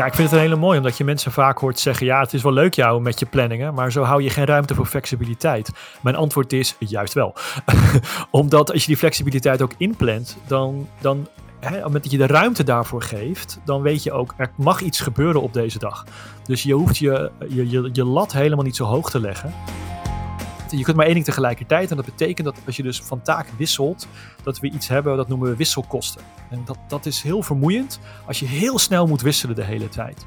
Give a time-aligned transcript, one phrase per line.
[0.00, 2.32] Ja, ik vind het een hele mooi, omdat je mensen vaak hoort zeggen: ja, het
[2.32, 5.70] is wel leuk jou met je planningen, maar zo hou je geen ruimte voor flexibiliteit.
[6.00, 7.34] Mijn antwoord is juist wel.
[8.30, 11.28] omdat als je die flexibiliteit ook inplant, dan, dan
[11.60, 15.42] hè, dat je de ruimte daarvoor geeft, dan weet je ook, er mag iets gebeuren
[15.42, 16.04] op deze dag.
[16.44, 19.54] Dus je hoeft je, je, je, je lat helemaal niet zo hoog te leggen
[20.70, 21.90] je kunt maar één ding tegelijkertijd.
[21.90, 24.06] En dat betekent dat als je dus van taak wisselt,
[24.42, 26.22] dat we iets hebben, dat noemen we wisselkosten.
[26.50, 30.26] En dat, dat is heel vermoeiend als je heel snel moet wisselen de hele tijd.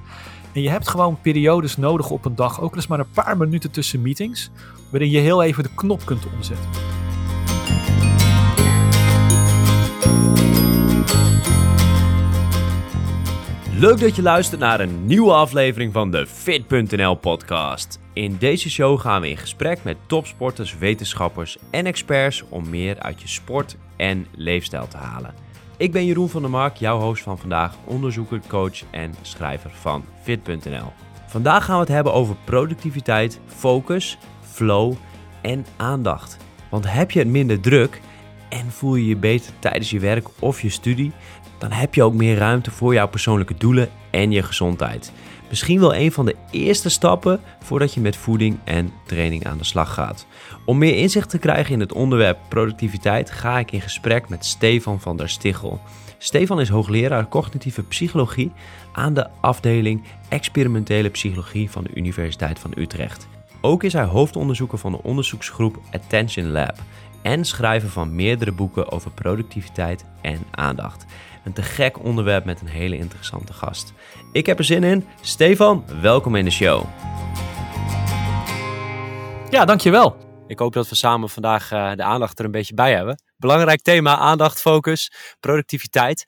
[0.53, 3.37] En je hebt gewoon periodes nodig op een dag, ook al eens maar een paar
[3.37, 4.51] minuten tussen meetings,
[4.89, 6.69] waarin je heel even de knop kunt omzetten.
[13.83, 18.02] Leuk dat je luistert naar een nieuwe aflevering van de Fit.nl podcast.
[18.13, 23.21] In deze show gaan we in gesprek met topsporters, wetenschappers en experts om meer uit
[23.21, 25.33] je sport en leefstijl te halen.
[25.77, 30.05] Ik ben Jeroen van der Mark, jouw host van vandaag, onderzoeker, coach en schrijver van
[30.21, 30.91] Fit.nl.
[31.27, 34.93] Vandaag gaan we het hebben over productiviteit, focus, flow
[35.41, 36.37] en aandacht.
[36.69, 38.01] Want heb je het minder druk
[38.49, 41.11] en voel je je beter tijdens je werk of je studie,
[41.57, 45.13] dan heb je ook meer ruimte voor jouw persoonlijke doelen en je gezondheid.
[45.53, 49.63] Misschien wel een van de eerste stappen voordat je met voeding en training aan de
[49.63, 50.25] slag gaat.
[50.65, 55.01] Om meer inzicht te krijgen in het onderwerp productiviteit ga ik in gesprek met Stefan
[55.01, 55.79] van der Stichel.
[56.17, 58.51] Stefan is hoogleraar cognitieve psychologie
[58.91, 63.27] aan de afdeling experimentele psychologie van de Universiteit van Utrecht.
[63.61, 66.75] Ook is hij hoofdonderzoeker van de onderzoeksgroep Attention Lab
[67.23, 71.05] en schrijver van meerdere boeken over productiviteit en aandacht.
[71.43, 73.93] Een te gek onderwerp met een hele interessante gast.
[74.31, 75.07] Ik heb er zin in.
[75.21, 76.83] Stefan, welkom in de show.
[79.49, 80.17] Ja, dankjewel.
[80.47, 83.23] Ik hoop dat we samen vandaag uh, de aandacht er een beetje bij hebben.
[83.37, 86.25] Belangrijk thema, aandacht, focus, productiviteit.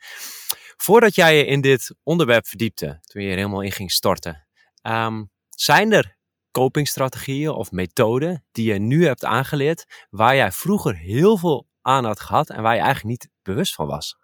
[0.77, 4.47] Voordat jij je in dit onderwerp verdiepte, toen je er helemaal in ging storten,
[4.83, 6.14] um, zijn er
[6.55, 12.19] copingstrategieën of methoden die je nu hebt aangeleerd, waar jij vroeger heel veel aan had
[12.19, 14.17] gehad en waar je eigenlijk niet bewust van was?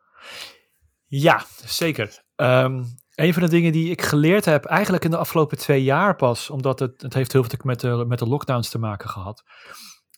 [1.06, 2.24] Ja, zeker.
[2.36, 2.86] Um,
[3.16, 6.50] een van de dingen die ik geleerd heb, eigenlijk in de afgelopen twee jaar pas,
[6.50, 9.44] omdat het, het heeft heel veel met de, met de lockdowns te maken gehad,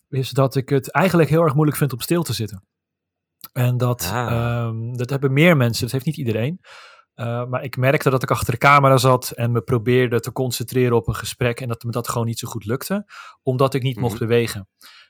[0.10, 2.68] is dat ik het eigenlijk heel erg moeilijk vind om stil te zitten.
[3.54, 4.66] En dat, ah.
[4.66, 6.60] um, dat hebben meer mensen, dat heeft niet iedereen.
[7.16, 10.96] Uh, maar ik merkte dat ik achter de camera zat en me probeerde te concentreren
[10.96, 13.06] op een gesprek en dat me dat gewoon niet zo goed lukte,
[13.44, 14.24] omdat ik niet mocht mhm.
[14.24, 14.68] bewegen.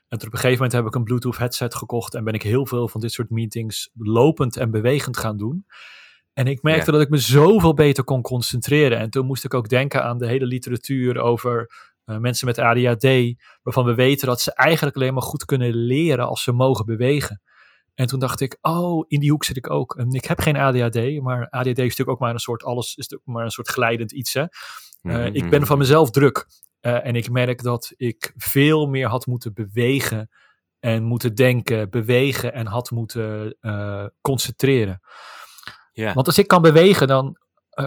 [0.08, 2.66] En op een gegeven moment heb ik een Bluetooth headset gekocht en ben ik heel
[2.66, 5.66] veel van dit soort meetings lopend en bewegend gaan doen.
[6.32, 8.98] En ik merkte dat ik me zoveel beter kon concentreren.
[8.98, 11.70] En toen moest ik ook denken aan de hele literatuur over
[12.04, 16.26] uh, mensen met ADHD, waarvan we weten dat ze eigenlijk alleen maar goed kunnen leren
[16.26, 17.42] als ze mogen bewegen.
[17.94, 19.96] En toen dacht ik, oh, in die hoek zit ik ook.
[19.96, 23.14] En ik heb geen ADHD, maar ADHD is natuurlijk ook maar een soort alles, is
[23.14, 24.32] ook maar een soort glijdend iets.
[24.34, 24.44] Hè?
[25.02, 26.46] Uh, Ik ben van mezelf druk.
[26.80, 30.30] Uh, en ik merk dat ik veel meer had moeten bewegen
[30.80, 35.00] en moeten denken, bewegen en had moeten uh, concentreren.
[35.92, 36.14] Yeah.
[36.14, 37.38] Want als ik kan bewegen, dan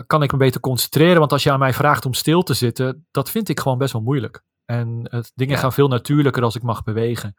[0.07, 1.19] kan ik me beter concentreren.
[1.19, 3.93] Want als je aan mij vraagt om stil te zitten, dat vind ik gewoon best
[3.93, 4.43] wel moeilijk.
[4.65, 7.35] En het, dingen gaan veel natuurlijker als ik mag bewegen.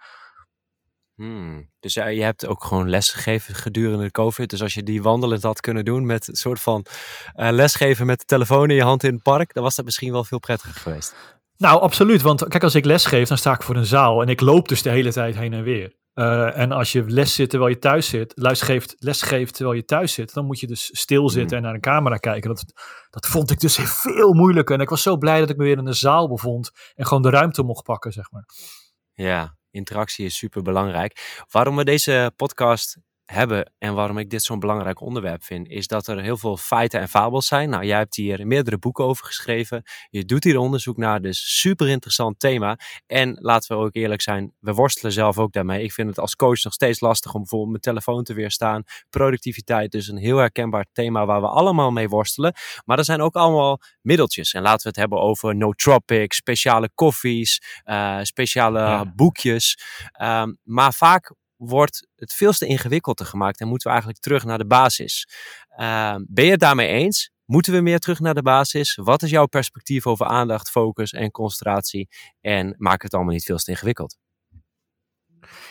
[1.18, 1.70] Hmm.
[1.80, 4.50] Dus uh, je hebt ook gewoon lesgegeven gedurende de COVID.
[4.50, 6.86] Dus als je die wandelend had kunnen doen met een soort van
[7.36, 10.12] uh, lesgeven met de telefoon in je hand in het park, dan was dat misschien
[10.12, 11.14] wel veel prettiger geweest.
[11.56, 12.22] Nou, absoluut.
[12.22, 14.82] Want kijk, als ik lesgeef, dan sta ik voor een zaal en ik loop dus
[14.82, 15.96] de hele tijd heen en weer.
[16.14, 20.12] Uh, en als je les zit terwijl je thuis zit, lesgeeft, lesgeeft terwijl je thuis
[20.12, 21.56] zit, dan moet je dus stilzitten mm.
[21.56, 22.48] en naar een camera kijken.
[22.48, 22.64] Dat,
[23.10, 24.74] dat vond ik dus veel moeilijker.
[24.74, 27.22] En ik was zo blij dat ik me weer in een zaal bevond en gewoon
[27.22, 28.44] de ruimte mocht pakken, zeg maar.
[29.12, 31.44] Ja, interactie is super belangrijk.
[31.50, 32.96] Waarom we deze podcast
[33.33, 37.00] hebben en waarom ik dit zo'n belangrijk onderwerp vind, is dat er heel veel feiten
[37.00, 37.71] en fabels zijn.
[37.71, 39.83] Nou, jij hebt hier meerdere boeken over geschreven.
[40.11, 42.78] Je doet hier onderzoek naar, dus super interessant thema.
[43.06, 45.83] En laten we ook eerlijk zijn, we worstelen zelf ook daarmee.
[45.83, 48.83] Ik vind het als coach nog steeds lastig om bijvoorbeeld mijn telefoon te weerstaan.
[49.11, 52.55] Productiviteit, dus een heel herkenbaar thema waar we allemaal mee worstelen.
[52.84, 54.53] Maar er zijn ook allemaal middeltjes.
[54.53, 59.13] En laten we het hebben over nootropics, speciale koffies, uh, speciale ja.
[59.15, 59.78] boekjes.
[60.22, 64.59] Um, maar vaak wordt het veel te ingewikkelder gemaakt en moeten we eigenlijk terug naar
[64.59, 65.28] de basis.
[65.81, 67.31] Uh, ben je het daarmee eens?
[67.45, 68.95] Moeten we meer terug naar de basis?
[68.95, 72.09] Wat is jouw perspectief over aandacht, focus en concentratie?
[72.41, 74.16] En maak het allemaal niet veel te ingewikkeld?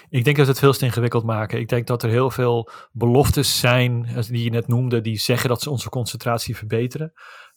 [0.10, 1.60] Ik denk dat we het veel te ingewikkeld maken.
[1.60, 5.62] Ik denk dat er heel veel beloftes zijn, die je net noemde, die zeggen dat
[5.62, 7.14] ze onze concentratie verbeteren.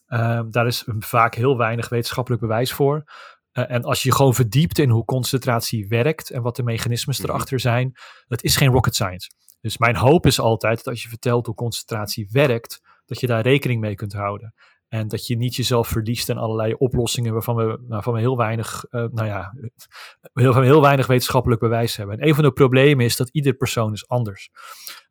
[0.06, 3.04] Uh, daar is vaak heel weinig wetenschappelijk bewijs voor.
[3.52, 7.28] Uh, en als je gewoon verdiept in hoe concentratie werkt en wat de mechanismes mhm.
[7.28, 7.92] erachter zijn,
[8.26, 9.30] het is geen rocket science.
[9.60, 13.42] Dus mijn hoop is altijd dat als je vertelt hoe concentratie werkt, dat je daar
[13.42, 14.54] rekening mee kunt houden.
[14.90, 18.84] En dat je niet jezelf verliest in allerlei oplossingen waarvan we, waarvan we heel weinig,
[18.90, 19.54] uh, nou ja,
[20.32, 22.18] heel, heel weinig wetenschappelijk bewijs hebben.
[22.18, 24.50] En een van de problemen is dat ieder persoon is anders.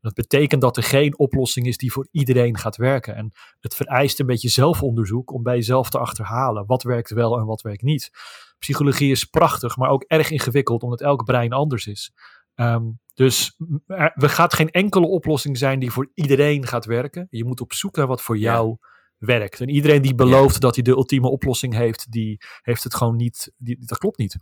[0.01, 3.15] Dat betekent dat er geen oplossing is die voor iedereen gaat werken.
[3.15, 7.45] En het vereist een beetje zelfonderzoek om bij jezelf te achterhalen wat werkt wel en
[7.45, 8.09] wat werkt niet.
[8.57, 12.13] Psychologie is prachtig, maar ook erg ingewikkeld omdat elk brein anders is.
[12.55, 13.55] Um, dus
[13.87, 17.27] er, er, gaat geen enkele oplossing zijn die voor iedereen gaat werken.
[17.29, 18.77] Je moet op zoek naar wat voor jou
[19.19, 19.61] werkt.
[19.61, 23.51] En iedereen die belooft dat hij de ultieme oplossing heeft, die heeft het gewoon niet.
[23.57, 24.37] Die, dat klopt niet.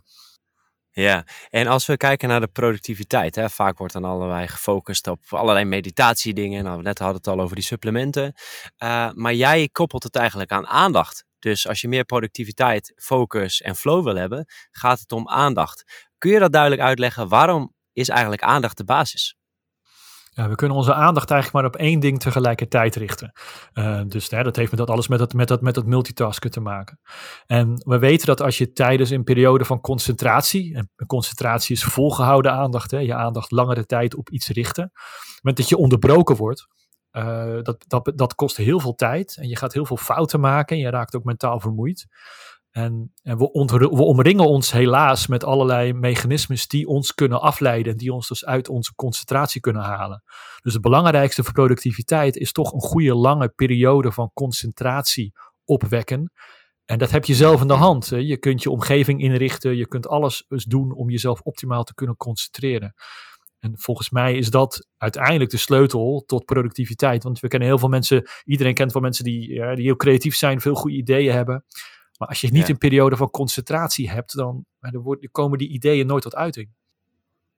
[0.90, 5.20] Ja, en als we kijken naar de productiviteit, hè, vaak wordt dan allerlei gefocust op
[5.28, 6.64] allerlei meditatiedingen.
[6.64, 8.34] Nou, we net hadden het al over die supplementen.
[8.82, 11.24] Uh, maar jij koppelt het eigenlijk aan aandacht.
[11.38, 16.08] Dus als je meer productiviteit, focus en flow wil hebben, gaat het om aandacht.
[16.18, 17.28] Kun je dat duidelijk uitleggen?
[17.28, 19.37] Waarom is eigenlijk aandacht de basis?
[20.38, 23.32] Ja, we kunnen onze aandacht eigenlijk maar op één ding tegelijkertijd richten.
[23.74, 26.50] Uh, dus hè, dat heeft met dat alles met dat, met, dat, met dat multitasken
[26.50, 27.00] te maken.
[27.46, 32.52] En we weten dat als je tijdens een periode van concentratie, en concentratie is volgehouden
[32.52, 34.90] aandacht, hè, je aandacht langere tijd op iets richten,
[35.40, 36.66] moment dat je onderbroken wordt,
[37.12, 40.76] uh, dat, dat, dat kost heel veel tijd en je gaat heel veel fouten maken
[40.76, 42.06] en je raakt ook mentaal vermoeid.
[42.78, 43.50] En, en we,
[43.90, 47.96] omringen ons helaas met allerlei mechanismes die ons kunnen afleiden.
[47.96, 50.22] Die ons dus uit onze concentratie kunnen halen.
[50.62, 55.32] Dus het belangrijkste voor productiviteit is toch een goede lange periode van concentratie
[55.64, 56.32] opwekken.
[56.84, 58.06] En dat heb je zelf in de hand.
[58.08, 59.76] Je kunt je omgeving inrichten.
[59.76, 62.94] Je kunt alles dus doen om jezelf optimaal te kunnen concentreren.
[63.58, 67.22] En volgens mij is dat uiteindelijk de sleutel tot productiviteit.
[67.22, 70.36] Want we kennen heel veel mensen, iedereen kent wel mensen die, ja, die heel creatief
[70.36, 71.64] zijn, veel goede ideeën hebben.
[72.18, 76.22] Maar als je niet een periode van concentratie hebt, dan, dan komen die ideeën nooit
[76.22, 76.70] tot uiting.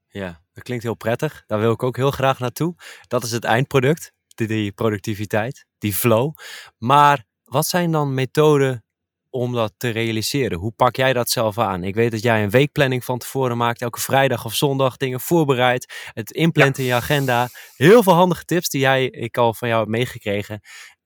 [0.08, 1.44] Ja, dat klinkt heel prettig.
[1.46, 2.74] Daar wil ik ook heel graag naartoe.
[3.08, 6.32] Dat is het eindproduct, die, die productiviteit, die flow.
[6.78, 8.84] Maar wat zijn dan methoden
[9.30, 10.58] om dat te realiseren?
[10.58, 11.84] Hoe pak jij dat zelf aan?
[11.84, 16.10] Ik weet dat jij een weekplanning van tevoren maakt, elke vrijdag of zondag dingen voorbereidt,
[16.12, 17.48] het inplanten in je agenda.
[17.76, 20.60] Heel veel handige tips die jij, ik al van jou heb meegekregen.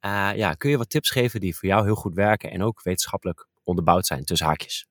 [0.06, 2.82] Uh, ja, kun je wat tips geven die voor jou heel goed werken en ook
[2.82, 4.86] wetenschappelijk onderbouwd zijn, tussen haakjes?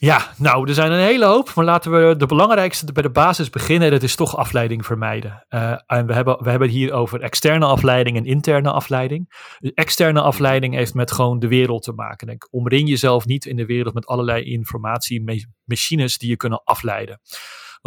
[0.00, 3.50] Ja, nou, er zijn een hele hoop, maar laten we de belangrijkste bij de basis
[3.50, 3.90] beginnen.
[3.90, 5.46] Dat is toch afleiding vermijden.
[5.50, 9.28] Uh, en we hebben, we hebben het hier over externe afleiding en interne afleiding.
[9.74, 12.26] Externe afleiding heeft met gewoon de wereld te maken.
[12.26, 17.20] Denk, omring jezelf niet in de wereld met allerlei informatie, machines die je kunnen afleiden.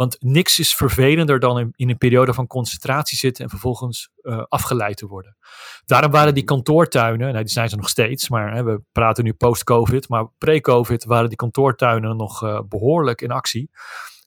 [0.02, 4.42] Want niks is vervelender dan in, in een periode van concentratie zitten en vervolgens uh,
[4.48, 5.36] afgeleid te worden.
[5.84, 9.32] Daarom waren die kantoortuinen, nou, die zijn ze nog steeds, maar hè, we praten nu
[9.32, 13.70] post-COVID, maar pre-COVID waren die kantoortuinen nog uh, behoorlijk in actie.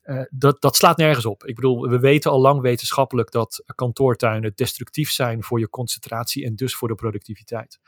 [0.03, 1.43] Uh, dat, dat slaat nergens op.
[1.43, 6.55] Ik bedoel, we weten al lang wetenschappelijk dat kantoortuinen destructief zijn voor je concentratie en
[6.55, 7.79] dus voor de productiviteit.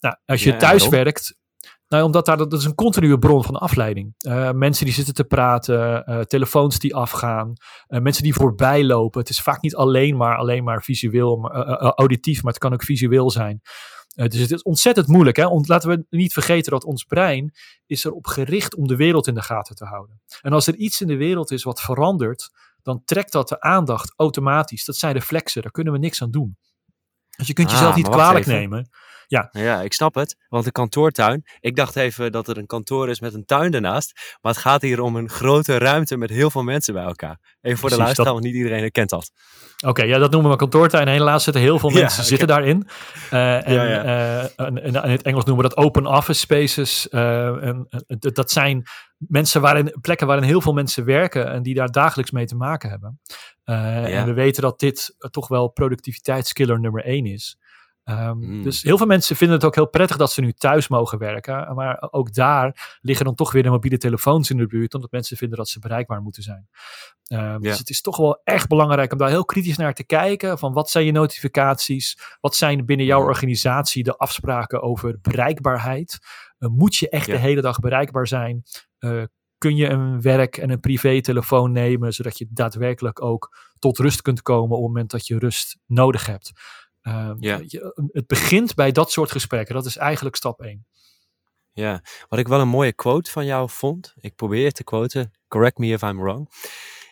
[0.00, 1.36] Nou, als je ja, thuis werkt,
[1.94, 4.14] nou, omdat daar, dat is een continue bron van afleiding.
[4.20, 7.52] Uh, mensen die zitten te praten, uh, telefoons die afgaan,
[7.88, 9.20] uh, mensen die voorbij lopen.
[9.20, 11.52] Het is vaak niet alleen maar, alleen maar visueel, maar,
[11.94, 13.60] auditief, maar het kan ook visueel zijn.
[14.14, 15.36] dus het is ontzettend moeilijk.
[15.36, 15.46] Hè?
[15.46, 17.52] Ont, laten we niet vergeten dat ons brein
[17.86, 20.20] is erop gericht om de wereld in de gaten te houden.
[20.40, 22.50] En als er iets in de wereld is wat verandert,
[22.82, 24.84] dan trekt dat de aandacht automatisch.
[24.84, 26.56] Dat zijn reflexen, daar kunnen we niks aan doen.
[27.36, 28.88] Dus je kunt jezelf ah, niet kwalijk nemen.
[29.34, 29.48] Ja.
[29.50, 30.36] ja, ik snap het.
[30.48, 34.36] Want de kantoortuin, ik dacht even dat er een kantoor is met een tuin ernaast.
[34.40, 37.38] Maar het gaat hier om een grote ruimte met heel veel mensen bij elkaar.
[37.60, 39.30] Even voor de luisteraar, want niet iedereen herkent dat.
[39.86, 41.08] Oké, ja, dat noemen we kantoortuin.
[41.08, 42.86] Helaas zitten heel veel mensen zitten daarin.
[43.32, 47.08] Uh, en, ja, uh, in het Engels noemen we dat open office spaces.
[47.10, 47.88] Uh, en,
[48.18, 48.82] dat zijn
[49.18, 52.90] mensen waarin, plekken waarin heel veel mensen werken en die daar dagelijks mee te maken
[52.90, 53.20] hebben.
[53.64, 57.58] En we weten dat dit toch wel productiviteitskiller nummer één is.
[58.10, 61.18] Um, Dus heel veel mensen vinden het ook heel prettig dat ze nu thuis mogen
[61.18, 61.74] werken.
[61.74, 65.36] Maar ook daar liggen dan toch weer de mobiele telefoons in de buurt, omdat mensen
[65.36, 66.68] vinden dat ze bereikbaar moeten zijn.
[67.32, 70.58] Um, Dus het is toch wel echt belangrijk om daar heel kritisch naar te kijken.
[70.58, 72.18] Van wat zijn je notificaties?
[72.40, 76.18] Wat zijn binnen jouw organisatie de afspraken over bereikbaarheid?
[76.58, 78.62] Uh, moet je echt de hele dag bereikbaar zijn?
[78.98, 79.22] Uh,
[79.58, 84.42] kun je een werk- en een privé-telefoon nemen, zodat je daadwerkelijk ook tot rust kunt
[84.42, 86.52] komen op het moment dat je rust nodig hebt?
[87.38, 87.60] Ja.
[87.66, 89.74] je, het begint bij dat soort gesprekken.
[89.74, 90.86] Dat is eigenlijk stap 1.
[91.72, 95.78] Ja, wat ik wel een mooie quote van jou vond, ik probeer te quoten, correct
[95.78, 96.48] me if I'm wrong,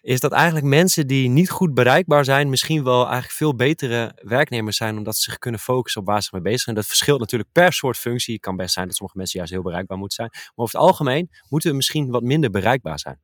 [0.01, 4.77] is dat eigenlijk mensen die niet goed bereikbaar zijn, misschien wel eigenlijk veel betere werknemers
[4.77, 6.77] zijn, omdat ze zich kunnen focussen op waar ze mee bezig zijn.
[6.77, 8.35] Dat verschilt natuurlijk per soort functie.
[8.35, 10.31] Het kan best zijn dat sommige mensen juist heel bereikbaar moeten zijn.
[10.33, 13.21] Maar over het algemeen moeten we misschien wat minder bereikbaar zijn.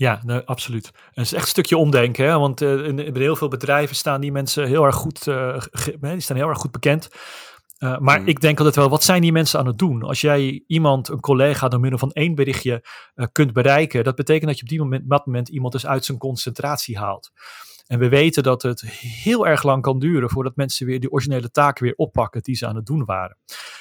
[0.00, 0.86] Ja, absoluut.
[0.86, 2.38] Het is echt een stukje omdenken, hè?
[2.38, 5.62] want uh, in, in, heel veel bedrijven staan die mensen heel erg goed, uh,
[6.00, 7.08] die staan heel erg goed bekend.
[7.78, 8.26] Uh, maar Mm.
[8.26, 10.02] ik denk altijd wel, wat zijn die mensen aan het doen?
[10.02, 12.84] Als jij iemand, een collega, door middel van één berichtje
[13.32, 16.18] kunt bereiken, dat betekent dat je op die moment, dat moment iemand dus uit zijn
[16.18, 17.30] concentratie haalt.
[17.90, 21.50] En we weten dat het heel erg lang kan duren voordat mensen weer die originele
[21.50, 23.36] taken weer oppakken die ze aan het doen waren.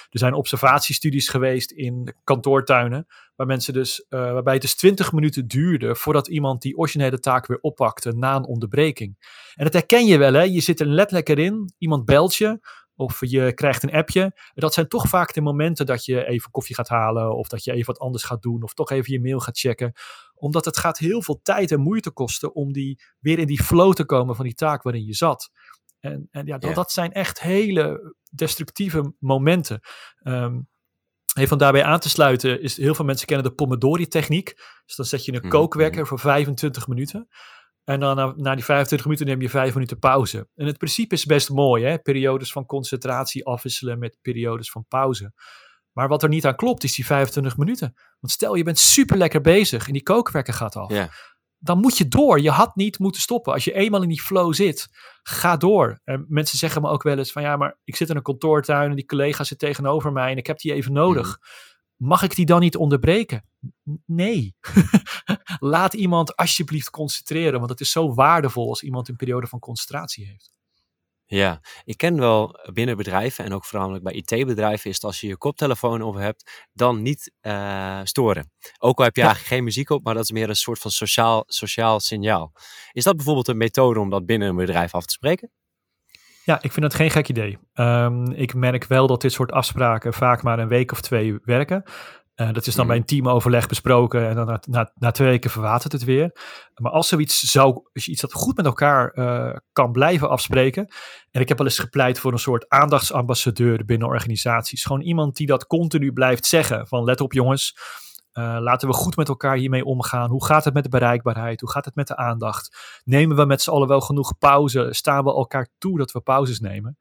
[0.10, 5.48] Er zijn observatiestudies geweest in kantoortuinen, waar mensen dus, uh, waarbij het dus 20 minuten
[5.48, 9.16] duurde voordat iemand die originele taak weer oppakte na een onderbreking.
[9.56, 10.42] En dat herken je wel, hè?
[10.42, 12.60] Je zit er letterlijk in, iemand belt je,
[13.00, 14.32] of je krijgt een appje.
[14.54, 17.36] Dat zijn toch vaak de momenten dat je even koffie gaat halen.
[17.36, 18.64] Of dat je even wat anders gaat doen.
[18.64, 19.94] Of toch even je mail gaat checken.
[20.40, 23.94] Omdat het gaat heel veel tijd en moeite kosten om die, weer in die flow
[23.94, 25.50] te komen van die taak waarin je zat.
[26.00, 26.76] En, en ja, dat, Ja.
[26.76, 29.80] dat zijn echt hele destructieve momenten.
[30.24, 30.60] Ehm
[31.30, 34.54] Even van daarbij aan te sluiten is heel veel mensen kennen de Pomodori-techniek.
[34.86, 37.28] Dus dan zet je een Mhm, kookwekker voor 25 minuten.
[37.84, 40.48] En dan na, na die 25 minuten neem je 5 minuten pauze.
[40.56, 42.00] En het principe is best mooi, hè?
[42.00, 45.34] periodes van concentratie afwisselen met periodes van pauze.
[45.94, 47.96] Maar wat er niet aan klopt, is die 25 minuten.
[48.20, 50.92] Want stel je bent super lekker bezig en die kookwekker gaat af.
[50.92, 51.10] Ja.
[51.58, 52.42] Dan moet je door.
[52.42, 53.54] Je had niet moeten stoppen.
[53.54, 54.88] Als je eenmaal in die flow zit,
[55.24, 56.00] ga door.
[56.04, 58.90] En mensen zeggen me ook wel eens van ja, maar ik zit in een kantoortuin
[58.90, 61.38] en die collega zit tegenover mij en ik heb die even nodig.
[61.96, 63.46] Mag ik die dan niet onderbreken?
[64.06, 64.56] Nee.
[65.60, 70.26] Laat iemand alsjeblieft concentreren, want het is zo waardevol als iemand een periode van concentratie
[70.26, 70.54] heeft.
[71.32, 75.28] Ja, ik ken wel binnen bedrijven en ook voornamelijk bij IT-bedrijven is het als je
[75.28, 78.52] je koptelefoon op hebt, dan niet eh, storen.
[78.78, 79.28] Ook al heb je Ja.
[79.28, 82.52] eigenlijk geen muziek op, maar dat is meer een soort van sociaal, sociaal signaal.
[82.92, 85.52] Is dat bijvoorbeeld een methode om dat binnen een bedrijf af te spreken?
[86.44, 87.58] Ja, ik vind het geen gek idee.
[87.74, 91.84] Ehm, ik merk wel dat dit soort afspraken vaak maar een week of twee werken.
[92.40, 92.88] Eh, dat is dan Mhm.
[92.88, 96.32] bij een teamoverleg besproken en dan na, na, na twee weken verwatert het weer.
[96.76, 100.88] Maar als zoiets zou, als je iets dat goed met elkaar eh, kan blijven afspreken.
[101.32, 104.84] En ik heb wel eens gepleit voor een soort aandachtsambassadeur binnen organisaties.
[104.84, 106.88] Gewoon iemand die dat continu blijft zeggen.
[106.88, 107.78] Van let op jongens,
[108.32, 110.30] eh, laten we goed met elkaar hiermee omgaan.
[110.30, 111.62] Hoe gaat het met de bereikbaarheid?
[111.62, 112.78] Hoe gaat het met de aandacht?
[113.04, 114.88] Nemen we met z'n allen wel genoeg pauze?
[114.92, 116.98] Staan we elkaar toe dat we pauzes nemen?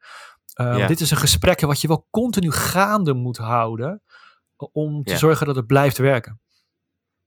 [0.53, 0.87] Ja.
[0.87, 4.01] Dit is een gesprek wat je wel continu gaande moet houden
[4.71, 5.17] om te Ja.
[5.17, 6.41] zorgen dat het blijft werken.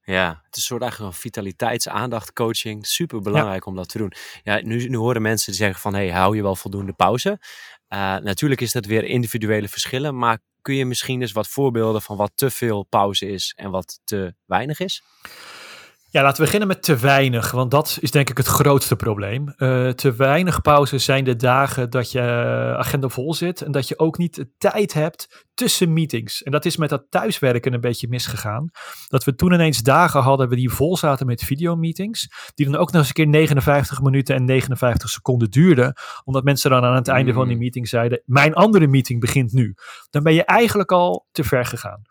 [0.04, 2.86] Ja, het is een soort eigenlijk een vitaliteitsaandacht coaching.
[2.86, 4.12] Super belangrijk om dat te doen.
[4.42, 7.40] Ja, nu, nu horen mensen die zeggen van, hey, hou je wel voldoende pauze?
[7.88, 12.16] Uh, natuurlijk is dat weer individuele verschillen, maar kun je misschien eens wat voorbeelden van
[12.16, 15.02] wat te veel pauze is en wat te weinig is?
[16.10, 19.54] Ja, laten we beginnen met te weinig, want dat is denk ik het grootste probleem.
[19.56, 22.20] Uh, te weinig pauzes zijn de dagen dat je
[22.78, 26.42] agenda vol zit en dat je ook niet de tijd hebt tussen meetings.
[26.42, 28.70] En dat is met dat thuiswerken een beetje misgegaan.
[29.08, 33.00] Dat we toen ineens dagen hadden die vol zaten met videomeetings, die dan ook nog
[33.00, 35.94] eens een keer 59 minuten en 59 seconden duurden,
[36.24, 37.36] omdat mensen dan aan het einde Mm.
[37.36, 39.74] van die meeting zeiden, mijn andere meeting begint nu.
[40.10, 42.02] Dan ben je eigenlijk al te ver gegaan.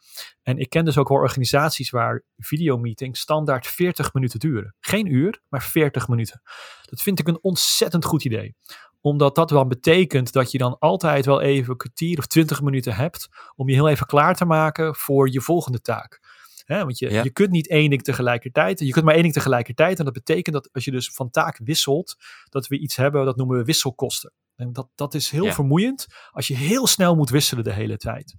[0.43, 4.75] En ik ken dus ook wel organisaties waar videomeetings standaard 40 minuten duren.
[4.79, 6.41] Geen uur, maar 40 minuten.
[6.81, 8.55] Dat vind ik een ontzettend goed idee.
[9.01, 12.95] Omdat dat dan betekent dat je dan altijd wel even een kwartier of 20 minuten
[12.95, 16.19] hebt om je heel even klaar te maken voor je volgende taak.
[16.65, 17.23] He, want je, Ja.
[17.23, 18.79] je kunt niet één ding tegelijkertijd.
[18.79, 19.99] Je kunt maar één ding tegelijkertijd.
[19.99, 22.15] En dat betekent dat als je dus van taak wisselt,
[22.49, 24.33] dat we iets hebben, dat noemen we wisselkosten.
[24.55, 25.53] En dat, dat is heel Ja.
[25.53, 28.35] vermoeiend als je heel snel moet wisselen de hele tijd.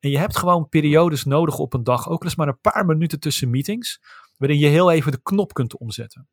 [0.00, 2.86] En je hebt gewoon periodes nodig op een dag, ook al eens maar een paar
[2.86, 4.00] minuten tussen meetings,
[4.36, 6.28] waarin je heel even de knop kunt omzetten.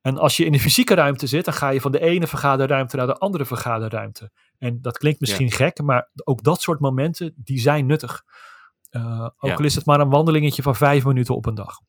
[0.00, 2.96] En als je in de fysieke ruimte zit, dan ga je van de ene vergaderruimte
[2.96, 4.30] naar de andere vergaderruimte.
[4.58, 8.22] En dat klinkt misschien gek, maar ook dat soort momenten, die zijn nuttig.
[8.90, 9.54] Uh, ook Ja.
[9.54, 11.80] al is het maar een wandelingetje van vijf minuten op een dag.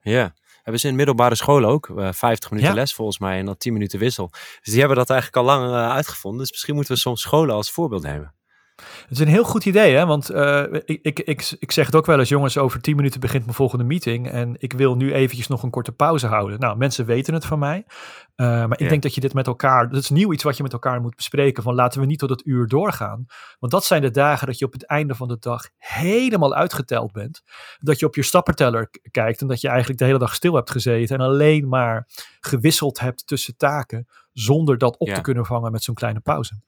[0.00, 1.88] Ja, hebben ze in middelbare school ook.
[1.88, 2.78] Uh, 50 minuten Ja.
[2.80, 4.28] les volgens mij en dan 10 minuten wissel.
[4.30, 6.40] Dus die hebben dat eigenlijk al lang uh, uitgevonden.
[6.40, 8.34] Dus misschien moeten we soms scholen als voorbeeld nemen.
[8.82, 10.06] Het is een heel goed idee, hè?
[10.06, 13.20] want uh, ik, ik, ik, ik zeg het ook wel eens, jongens, over 10 minuten
[13.20, 16.60] begint mijn volgende meeting en ik wil nu eventjes nog een korte pauze houden.
[16.60, 18.88] Nou, mensen weten het van mij, uh, maar ik Ja.
[18.88, 21.16] denk dat je dit met elkaar, dat is nieuw iets wat je met elkaar moet
[21.16, 23.24] bespreken, van laten we niet tot het uur doorgaan,
[23.58, 27.12] want dat zijn de dagen dat je op het einde van de dag helemaal uitgeteld
[27.12, 27.42] bent,
[27.78, 30.70] dat je op je stapperteller kijkt en dat je eigenlijk de hele dag stil hebt
[30.70, 32.08] gezeten en alleen maar
[32.40, 35.14] gewisseld hebt tussen taken, zonder dat op Ja.
[35.14, 36.60] te kunnen vangen met zo'n kleine pauze.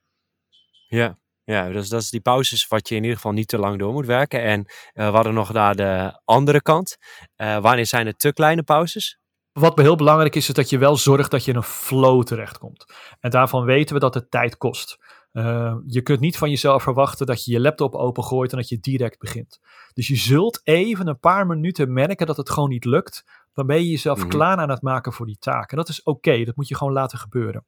[0.88, 1.19] Ja,
[1.50, 3.92] ja dus dat is die pauzes wat je in ieder geval niet te lang door
[3.92, 4.42] moet werken.
[4.42, 6.97] En uh, we hadden nog naar de andere kant.
[7.37, 9.19] Uh, wanneer zijn het te kleine pauzes?
[9.52, 12.95] Wat heel belangrijk is, is dat je wel zorgt dat je in een flow terechtkomt.
[13.21, 14.99] En daarvan weten we dat het tijd kost.
[15.33, 18.78] Uh, je kunt niet van jezelf verwachten dat je je laptop opengooit en dat je
[18.78, 19.59] direct begint.
[19.92, 23.25] Dus je zult even een paar minuten merken dat het gewoon niet lukt.
[23.52, 24.28] Dan ben je jezelf Mhm.
[24.28, 25.71] klaar aan het maken voor die taak.
[25.71, 27.66] En dat is oké, dat moet je gewoon laten gebeuren.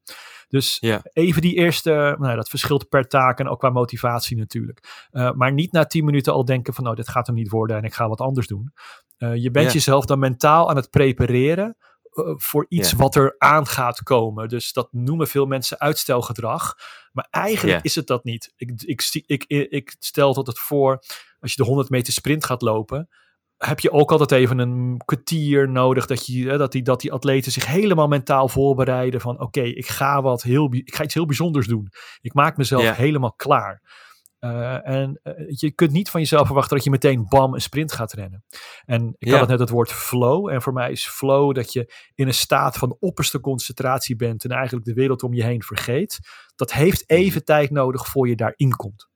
[0.48, 5.08] Dus even die eerste, nou, dat verschilt per taak en ook qua motivatie natuurlijk.
[5.12, 7.76] Uh, maar niet na tien minuten al denken van, nou, dit gaat hem niet worden
[7.76, 8.72] en ik ga wat anders doen.
[9.18, 11.76] Uh, je bent jezelf dan mentaal aan het prepareren
[12.12, 14.48] uh, voor iets wat er aan gaat komen.
[14.48, 16.74] Dus dat noemen veel mensen uitstelgedrag.
[17.12, 18.52] Maar eigenlijk is het dat niet.
[18.56, 21.02] Ik, ik, ik, ik, ik stel tot het voor,
[21.40, 23.08] als je de 100 meter sprint gaat lopen,
[23.66, 27.52] heb je ook altijd even een kwartier nodig dat, je, dat, die, dat die atleten
[27.52, 31.66] zich helemaal mentaal voorbereiden van oké, ik ga wat heel, ik ga iets heel bijzonders
[31.66, 31.88] doen.
[32.20, 33.82] Ik maak mezelf helemaal klaar.
[34.40, 37.92] Uh, en uh, je kunt niet van jezelf verwachten dat je meteen bam een sprint
[37.92, 38.44] gaat rennen.
[38.84, 40.48] En ik had het net het woord flow.
[40.48, 44.50] En voor mij is flow dat je in een staat van opperste concentratie bent en
[44.50, 46.18] eigenlijk de wereld om je heen vergeet.
[46.54, 49.08] Dat heeft even tijd nodig voor je daarin komt.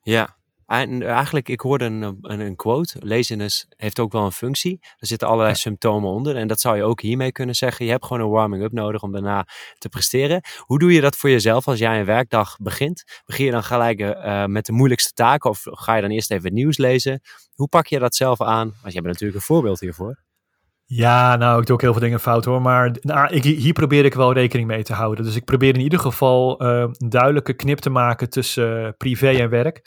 [0.00, 0.37] Ja,
[0.68, 2.98] en eigenlijk, ik hoorde een, een, een quote.
[3.00, 4.78] Laziness heeft ook wel een functie.
[4.80, 5.58] Er zitten allerlei Ja.
[5.58, 6.36] symptomen onder.
[6.36, 7.84] En dat zou je ook hiermee kunnen zeggen.
[7.84, 9.46] Je hebt gewoon een warming-up nodig om daarna
[9.78, 10.40] te presteren.
[10.58, 13.04] Hoe doe je dat voor jezelf als jij een werkdag begint?
[13.26, 15.50] Begin je dan gelijk uh, met de moeilijkste taken?
[15.50, 17.20] Of ga je dan eerst even het nieuws lezen?
[17.54, 18.68] Hoe pak je dat zelf aan?
[18.68, 20.26] Want je hebt natuurlijk een voorbeeld hiervoor.
[20.84, 22.62] Ja, nou, ik doe ook heel veel dingen fout hoor.
[22.62, 25.24] Maar nou, ik, hier probeer ik wel rekening mee te houden.
[25.24, 29.28] Dus ik probeer in ieder geval uh, een duidelijke knip te maken tussen uh, privé
[29.28, 29.82] en werk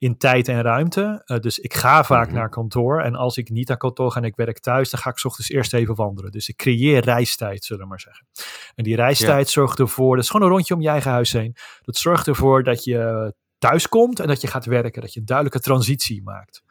[0.00, 1.22] in tijd en ruimte.
[1.26, 2.34] Uh, dus ik ga vaak Mhm.
[2.36, 3.00] naar kantoor.
[3.00, 5.24] En als ik niet naar kantoor ga en ik werk thuis, dan ga ik 's
[5.24, 6.30] ochtends eerst even wandelen.
[6.30, 8.26] Dus ik creëer reistijd, zullen we maar zeggen.
[8.74, 11.56] En die reistijd zorgt ervoor, dat is gewoon een rondje om je eigen huis heen.
[11.82, 15.00] Dat zorgt ervoor dat je thuis komt en dat je gaat werken.
[15.02, 16.62] Dat je een duidelijke transitie maakt.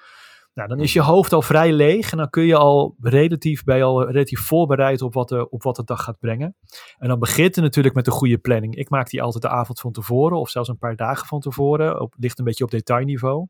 [0.60, 3.78] Nou, dan is je hoofd al vrij leeg en dan kun je al relatief, ben
[3.78, 6.56] je al relatief voorbereid op wat, de, op wat de dag gaat brengen.
[6.98, 8.76] En dan begint het natuurlijk met een goede planning.
[8.76, 12.02] Ik maak die altijd de avond van tevoren of zelfs een paar dagen van tevoren.
[12.02, 13.48] Op, ligt een beetje op detailniveau.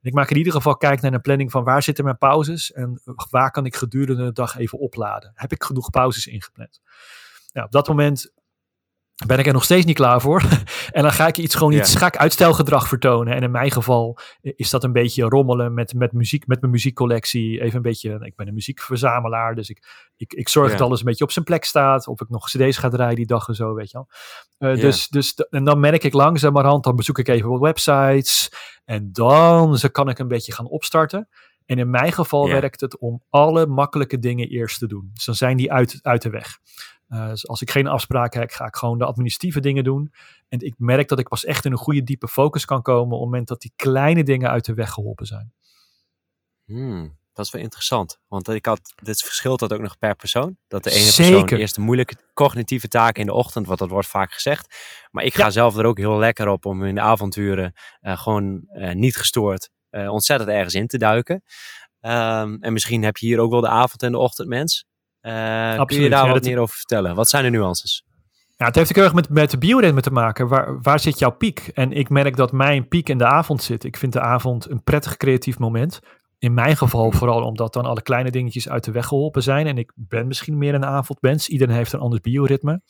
[0.00, 2.72] En ik maak in ieder geval kijk naar een planning van waar zitten mijn pauzes
[2.72, 3.00] en
[3.30, 5.32] waar kan ik gedurende de dag even opladen.
[5.34, 6.80] Heb ik genoeg pauzes ingepland?
[7.52, 8.32] Nou, op dat moment
[9.26, 10.42] ben ik er nog steeds niet klaar voor.
[10.90, 11.78] en dan ga ik iets gewoon Ja.
[11.80, 13.34] iets, ga ik uitstelgedrag vertonen.
[13.34, 17.60] En in mijn geval is dat een beetje rommelen met, met muziek, met mijn muziekcollectie.
[17.60, 20.76] Even een beetje, ik ben een muziekverzamelaar, dus ik, ik, ik zorg Ja.
[20.76, 22.06] dat alles een beetje op zijn plek staat.
[22.06, 24.08] Of ik nog cd's ga draaien die dag en zo, weet je wel.
[24.58, 24.82] Eh, Ja.
[24.82, 28.52] dus, dus, en dan merk ik langzamerhand, dan bezoek ik even wat websites.
[28.84, 31.28] En dan kan ik een beetje gaan opstarten.
[31.66, 35.10] En in mijn geval werkt het om alle makkelijke dingen eerst te doen.
[35.14, 36.58] Dus dan zijn die uit, uit de weg.
[37.08, 40.12] Uh, dus als ik geen afspraken heb, ga ik gewoon de administratieve dingen doen.
[40.48, 43.20] En ik merk dat ik pas echt in een goede diepe focus kan komen op
[43.20, 45.52] het moment dat die kleine dingen uit de weg geholpen zijn.
[46.64, 48.18] Hmm, dat is wel interessant.
[48.26, 50.56] Want ik had, dit verschilt dat ook nog per persoon.
[50.66, 51.58] Dat de ene persoon Zeker.
[51.58, 54.76] eerst de moeilijke cognitieve taken in de ochtend, want dat wordt vaak gezegd.
[55.10, 55.50] Maar ik ga Ja.
[55.50, 59.70] zelf er ook heel lekker op om in de avonturen uh, gewoon uh, niet gestoord
[59.90, 61.42] ontzettend ergens in te duiken.
[62.00, 64.86] Um, en misschien heb je hier ook wel de avond- en de ochtendmens.
[65.22, 67.14] Uh, kun je daar ja, wat dat- meer over vertellen?
[67.14, 68.06] Wat zijn de nuances?
[68.56, 70.48] Ja, het heeft ook heel erg met, met de bioritme te maken.
[70.48, 71.70] Waar, waar zit jouw piek?
[71.74, 73.84] En ik merk dat mijn piek in de avond zit.
[73.84, 76.00] Ik vind de avond een prettig creatief moment.
[76.38, 79.66] In mijn geval vooral omdat dan alle kleine dingetjes uit de weg geholpen zijn.
[79.66, 81.48] En ik ben misschien meer een avondmens.
[81.48, 82.82] Iedereen heeft een ander bioritme.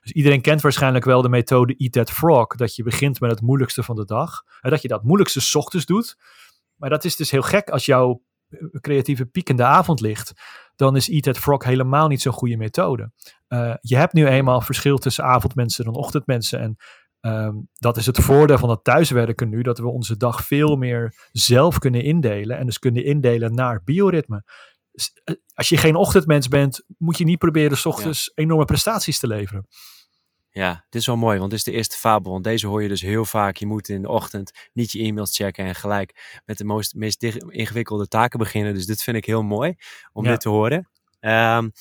[0.00, 2.46] Dus iedereen kent waarschijnlijk wel de methode Eat That Frog.
[2.46, 4.42] Dat je begint met het moeilijkste van de dag.
[4.60, 6.16] En dat je dat moeilijkste 's ochtends doet.
[6.76, 8.22] Maar dat is dus heel gek als jouw
[8.80, 10.32] creatieve piek in de avond ligt.
[10.76, 13.10] Dan is Eat That Frog helemaal niet zo'n goede methode.
[13.48, 16.60] Uh, je hebt nu eenmaal verschil tussen avondmensen en ochtendmensen.
[16.60, 16.76] En
[17.20, 19.62] um, dat is het voordeel van het thuiswerken nu.
[19.62, 22.58] Dat we onze dag veel meer zelf kunnen indelen.
[22.58, 24.44] En dus kunnen indelen naar bioritme.
[25.24, 28.42] Uh, als je geen ochtendmens bent, moet je niet proberen s ochtends ja.
[28.42, 29.66] enorme prestaties te leveren.
[30.56, 32.32] Ja, dit is wel mooi, want dit is de eerste fabel.
[32.32, 33.56] Want deze hoor je dus heel vaak.
[33.56, 37.22] Je moet in de ochtend niet je e-mails checken en gelijk met de meest, meest
[37.48, 38.74] ingewikkelde taken beginnen.
[38.74, 39.74] Dus dit vind ik heel mooi
[40.12, 40.30] om Ja.
[40.30, 40.88] dit te horen.
[41.20, 41.72] Um,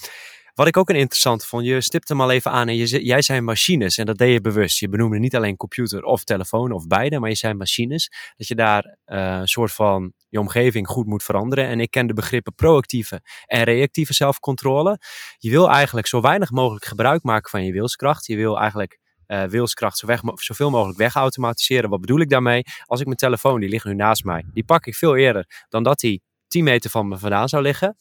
[0.54, 3.22] wat ik ook een interessant vond, je stipt hem al even aan en je, jij
[3.22, 4.80] zijn machines en dat deed je bewust.
[4.80, 8.12] Je benoemde niet alleen computer of telefoon of beide, maar je zijn machines.
[8.38, 11.68] Dat je daar uh, een soort van je omgeving goed moet veranderen.
[11.68, 15.00] En ik ken de begrippen proactieve en reactieve zelfcontrole.
[15.38, 18.26] Je wil eigenlijk zo weinig mogelijk gebruik maken van je wilskracht.
[18.26, 21.90] Je wil eigenlijk uh, wilskracht zo zoveel mogelijk wegautomatiseren.
[21.90, 22.64] Wat bedoel ik daarmee?
[22.86, 25.84] Als ik mijn telefoon, die ligt nu naast mij, die pak ik veel eerder dan
[25.84, 27.98] dat die 10 meter van me vandaan zou liggen.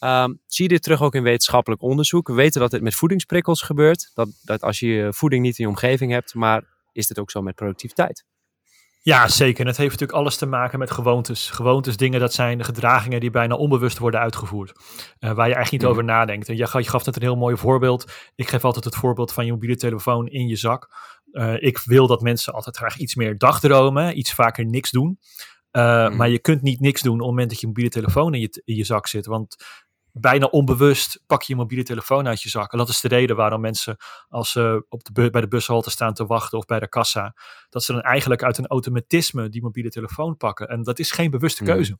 [0.00, 2.28] Um, zie je dit terug ook in wetenschappelijk onderzoek?
[2.28, 4.10] We weten dat dit met voedingsprikkels gebeurt.
[4.14, 6.62] Dat, dat als je voeding niet in je omgeving hebt, maar
[6.92, 8.24] is dit ook zo met productiviteit?
[9.06, 9.60] Ja, zeker.
[9.60, 11.50] En het heeft natuurlijk alles te maken met gewoontes.
[11.50, 14.70] Gewoontes, dingen, dat zijn gedragingen die bijna onbewust worden uitgevoerd.
[14.72, 14.78] Uh,
[15.18, 15.90] waar je eigenlijk niet Mhm.
[15.90, 16.48] over nadenkt.
[16.48, 18.12] En je, je gaf net een heel mooi voorbeeld.
[18.34, 20.88] Ik geef altijd het voorbeeld van je mobiele telefoon in je zak.
[21.32, 25.18] Uh, ik wil dat mensen altijd graag iets meer dagdromen, iets vaker niks doen.
[25.72, 26.16] Uh, Mhm.
[26.16, 28.62] Maar je kunt niet niks doen op het moment dat je mobiele telefoon in je,
[28.64, 29.26] in je zak zit.
[29.26, 29.56] Want
[30.20, 32.72] bijna onbewust pak je je mobiele telefoon uit je zak.
[32.72, 33.96] En dat is de reden waarom mensen,
[34.28, 37.34] als ze op de bij de bushalte staan te wachten of bij de kassa,
[37.68, 40.68] dat ze dan eigenlijk uit een automatisme die mobiele telefoon pakken.
[40.68, 41.72] En dat is geen bewuste Hmm.
[41.72, 41.98] keuze.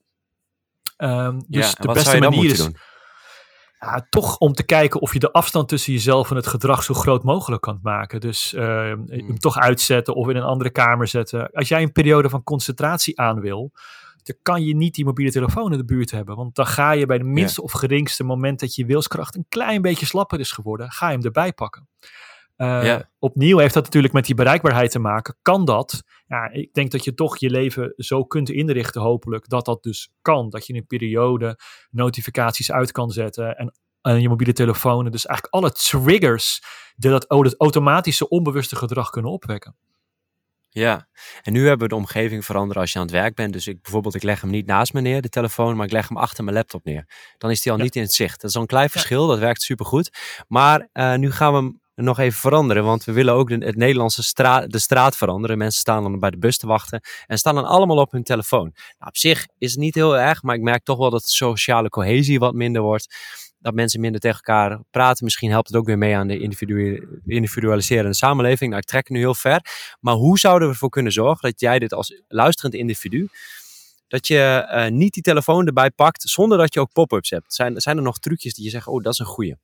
[0.96, 2.76] Ehm, dus ja, de beste manier is doen?
[3.78, 6.94] ja, toch om te kijken of je de afstand tussen jezelf en het gedrag zo
[6.94, 8.20] groot mogelijk kan maken.
[8.20, 11.50] Dus eh, hem toch uitzetten of in een andere kamer zetten.
[11.52, 13.72] Als jij een periode van concentratie aan wil,
[14.26, 16.36] dan kan je niet die mobiele telefoon in de buurt hebben.
[16.36, 19.82] Want dan ga je bij de minste of geringste moment dat je wilskracht een klein
[19.82, 21.88] beetje slapper is geworden, ga je hem erbij pakken.
[22.56, 23.10] Eh, Ja.
[23.18, 25.36] Opnieuw heeft dat natuurlijk met die bereikbaarheid te maken.
[25.42, 26.02] Kan dat?
[26.26, 30.12] Ja, ik denk dat je toch je leven zo kunt inrichten, hopelijk, dat dat dus
[30.22, 30.50] kan.
[30.50, 31.58] Dat je in een periode
[31.90, 35.10] notificaties uit kan zetten en, en je mobiele telefoon.
[35.10, 36.62] Dus eigenlijk alle triggers
[36.96, 39.76] die dat, dat automatische onbewuste gedrag kunnen opwekken.
[40.78, 41.08] Ja,
[41.42, 43.52] en nu hebben we de omgeving veranderen als je aan het werk bent.
[43.52, 46.08] Dus ik bijvoorbeeld, ik leg hem niet naast me neer, de telefoon, maar ik leg
[46.08, 47.06] hem achter mijn laptop neer.
[47.38, 47.84] Dan is die al Ja.
[47.84, 48.40] niet in het zicht.
[48.40, 50.10] Dat is al een klein verschil, dat werkt supergoed.
[50.48, 53.76] Maar eh, nu gaan we hem nog even veranderen, want we willen ook de, het
[53.76, 55.58] Nederlandse straat, de straat veranderen.
[55.58, 58.70] Mensen staan dan bij de bus te wachten en staan dan allemaal op hun telefoon.
[58.72, 61.28] Nou, op zich is het niet heel erg, maar ik merk toch wel dat de
[61.28, 63.14] sociale cohesie wat minder wordt.
[63.58, 65.24] Dat mensen minder tegen elkaar praten.
[65.24, 68.70] Misschien helpt het ook weer mee aan de individu- individualiserende samenleving.
[68.70, 69.60] Nou, ik trek nu heel ver.
[70.00, 73.28] Maar hoe zouden we ervoor kunnen zorgen dat jij dit als luisterend individu,
[74.08, 74.38] dat je
[74.68, 77.54] eh, niet die telefoon erbij pakt zonder dat je ook pop-ups hebt?
[77.54, 79.54] Zijn, zijn er nog trucjes die je zegt, oh, dat is een goeie?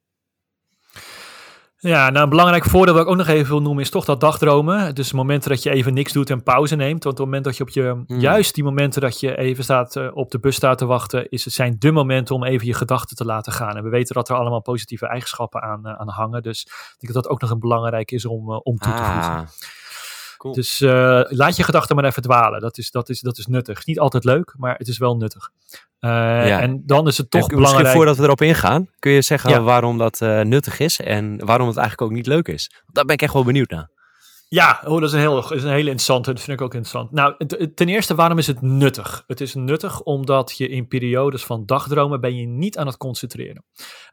[1.84, 4.20] Ja, nou een belangrijk voordeel dat ik ook nog even wil noemen is toch dat
[4.20, 4.94] dagdromen.
[4.94, 7.04] Dus momenten dat je even niks doet en pauze neemt.
[7.04, 8.20] Want op het moment dat je op je, Hmm.
[8.20, 11.44] juist die momenten dat je even staat, eh, op de bus staat te wachten, is
[11.44, 13.76] het zijn de momenten om even je gedachten te laten gaan.
[13.76, 16.42] En we weten dat er allemaal positieve eigenschappen aan, eh, aan hangen.
[16.42, 19.02] Dus ik denk dat dat ook nog een belangrijk is om, eh, om toe te
[19.02, 19.48] voegen.
[20.42, 20.55] Cool.
[20.55, 22.61] Dus eh, laat je gedachten maar even dwalen.
[22.61, 23.87] Dat is, dat, is, dat is nuttig.
[23.87, 25.50] Niet altijd leuk, maar het is wel nuttig.
[25.98, 26.11] Eh,
[26.48, 26.61] Ja.
[26.61, 27.76] En dan is het toch En belangrijk.
[27.78, 29.61] Misschien voordat we erop ingaan, kun je zeggen Ja.
[29.61, 32.70] waarom dat eh, nuttig is en waarom het eigenlijk ook niet leuk is.
[32.92, 33.88] Daar ben ik echt wel benieuwd naar.
[34.52, 36.32] Ja, oh, dat is een, heel, is een hele interessante.
[36.32, 37.10] Dat vind ik ook interessant.
[37.10, 39.24] Nou, ten eerste, waarom is het nuttig?
[39.26, 43.64] Het is nuttig omdat je in periodes van dagdromen ben je niet aan het concentreren.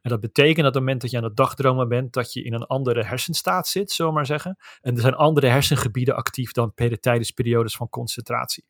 [0.02, 2.44] En dat betekent dat op het moment dat je aan het dagdromen bent, dat je
[2.44, 4.58] in een andere hersenstaat zit, zullen maar zeggen.
[4.82, 8.66] En er zijn andere hersengebieden actief dan tijdens periodes van concentratie.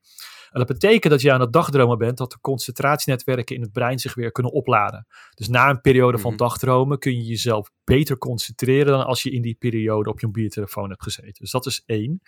[0.52, 4.00] En dat betekent dat je aan het dagdromen bent, dat de concentratienetwerken in het brein
[4.00, 5.08] zich weer kunnen opladen.
[5.36, 6.40] Dus na een periode van Mhm.
[6.40, 10.50] dagdromen kun je jezelf beter concentreren dan als je in die periode op je mobiele
[10.50, 11.34] telefoon hebt gezeten.
[11.34, 12.22] Dus dat is één.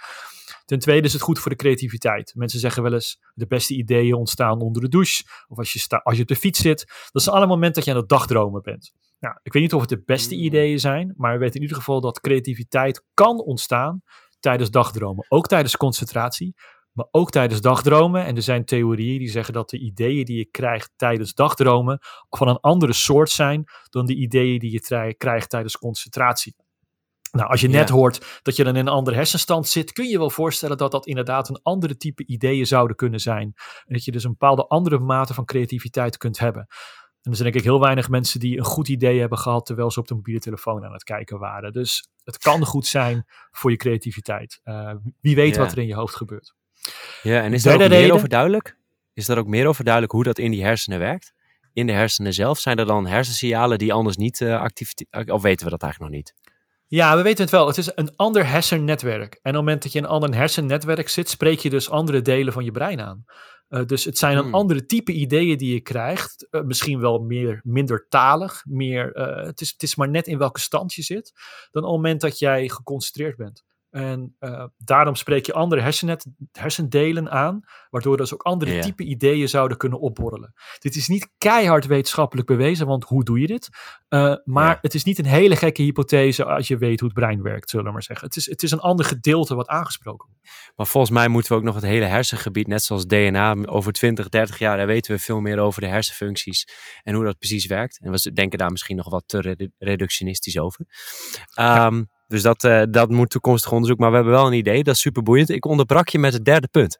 [0.65, 2.31] Ten tweede is het goed voor de creativiteit.
[2.35, 5.23] Mensen zeggen wel eens, de beste ideeën ontstaan onder de douche.
[5.47, 6.85] Of als je, als je op de fiets zit.
[7.11, 8.93] Dat is allemaal momenten dat je aan het dagdromen bent.
[9.19, 10.41] Nou, ik weet niet of het de beste Mm.
[10.41, 14.01] ideeën zijn, maar we weten in ieder geval dat creativiteit kan ontstaan
[14.39, 15.25] tijdens dagdromen.
[15.29, 16.55] Ook tijdens concentratie,
[16.91, 18.25] maar ook tijdens dagdromen.
[18.25, 21.99] En er zijn theorieën die zeggen dat de ideeën die je krijgt tijdens dagdromen
[22.29, 26.55] van een andere soort zijn dan de ideeën die je krijgt tijdens concentratie.
[27.31, 27.93] Nou, als je net Ja.
[27.95, 31.05] hoort dat je dan in een andere hersenstand zit, kun je wel voorstellen dat dat
[31.05, 33.53] inderdaad een andere type ideeën zouden kunnen zijn.
[33.85, 36.65] En dat je dus een bepaalde andere mate van creativiteit kunt hebben.
[37.21, 39.91] En er zijn denk ik heel weinig mensen die een goed idee hebben gehad terwijl
[39.91, 41.73] ze op de mobiele telefoon aan het kijken waren.
[41.73, 44.59] Dus het kan goed zijn voor je creativiteit.
[44.63, 45.61] Eh, wie weet Ja.
[45.61, 46.53] wat er in je hoofd gebeurt.
[47.21, 48.77] Ja, en is daar ook meer over duidelijk?
[49.13, 51.33] Is daar ook meer over duidelijk hoe dat in die hersenen werkt?
[51.73, 54.93] In de hersenen zelf zijn er dan hersensignalen die anders niet eh, actief...
[55.27, 56.33] Of weten we dat eigenlijk nog niet?
[56.87, 57.67] Ja, we weten het wel.
[57.67, 59.33] Het is een ander hersennetwerk.
[59.33, 62.21] En op het moment dat je in een ander hersennetwerk zit, spreek je dus andere
[62.21, 63.25] delen van je brein aan.
[63.67, 64.53] Eh, dus het zijn een Hmm.
[64.53, 66.47] andere type ideeën die je krijgt.
[66.49, 68.61] Eh, misschien wel meer, minder talig.
[68.65, 69.09] Meer,
[69.45, 71.31] het, is, het is maar net in welke stand je zit.
[71.71, 73.63] Dan op het moment dat jij geconcentreerd bent.
[73.91, 78.81] En eh, daarom spreek je andere hersennet, hersendelen aan, waardoor dus ook andere Ja.
[78.81, 80.53] type ideeën zouden kunnen opborrelen.
[80.79, 83.69] Dit is niet keihard wetenschappelijk bewezen, want hoe doe je dit?
[84.09, 84.77] Uh, maar Ja.
[84.81, 87.85] het is niet een hele gekke hypothese als je weet hoe het brein werkt, zullen
[87.85, 88.27] we maar zeggen.
[88.27, 90.49] Het is, het is een ander gedeelte wat aangesproken wordt.
[90.75, 94.29] Maar volgens mij moeten we ook nog het hele hersengebied, net zoals DNA, over 20,
[94.29, 96.67] 30 jaar, daar weten we veel meer over de hersenfuncties
[97.03, 97.99] en hoe dat precies werkt.
[98.01, 100.85] En we denken daar misschien nog wat te redu- reductionistisch over.
[101.53, 103.97] Ehm, Dus dat, eh, dat moet toekomstig onderzoek.
[103.99, 105.49] Maar we hebben wel een idee, dat is super boeiend.
[105.49, 106.99] Ik onderbrak je met het derde punt.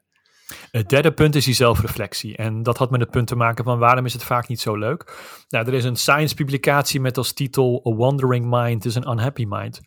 [0.71, 2.35] Het derde punt is die zelfreflectie.
[2.37, 4.75] En dat had met het punt te maken van waarom is het vaak niet zo
[4.75, 5.17] leuk.
[5.49, 9.45] Nou, er is een science publicatie met als titel A Wandering Mind is an Unhappy
[9.47, 9.79] Mind.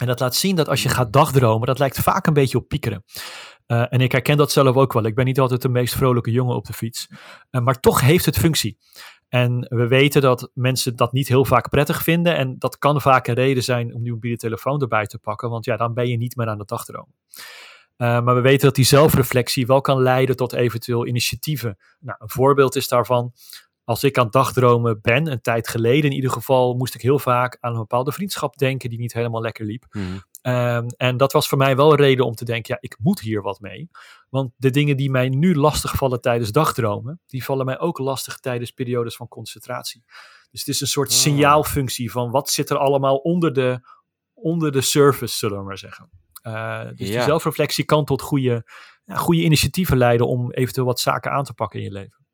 [0.00, 2.68] En dat laat zien dat als je gaat dagdromen, dat lijkt vaak een beetje op
[2.68, 3.04] piekeren.
[3.66, 5.04] Uh, en ik herken dat zelf ook wel.
[5.04, 7.06] Ik ben niet altijd de meest vrolijke jongen op de fiets.
[7.50, 8.78] Uh, maar toch heeft het functie.
[9.28, 12.36] En we weten dat mensen dat niet heel vaak prettig vinden.
[12.36, 15.50] En dat kan vaak een reden zijn om die mobiele telefoon erbij te pakken.
[15.50, 17.14] Want ja, dan ben je niet meer aan het dagdromen.
[17.96, 21.78] Uh, maar we weten dat die zelfreflectie wel kan leiden tot eventueel initiatieven.
[22.00, 23.32] Nou, een voorbeeld is daarvan.
[23.88, 27.56] Als ik aan dagdromen ben, een tijd geleden in ieder geval, moest ik heel vaak
[27.60, 29.86] aan een bepaalde vriendschap denken die niet helemaal lekker liep.
[29.90, 30.04] Mhm.
[30.40, 33.20] Ehm, en dat was voor mij wel een reden om te denken, ja, ik moet
[33.20, 33.90] hier wat mee.
[34.28, 38.38] Want de dingen die mij nu lastig vallen tijdens dagdromen, die vallen mij ook lastig
[38.38, 40.04] tijdens periodes van concentratie.
[40.50, 41.14] Dus het is een soort Ah.
[41.14, 43.80] signaalfunctie van wat zit er allemaal onder de,
[44.34, 46.10] onder de surface, zullen we maar zeggen.
[46.42, 48.70] Eh, dus die zelfreflectie kan tot goede,
[49.04, 52.26] ja, goede initiatieven leiden om eventueel wat zaken aan te pakken in je leven.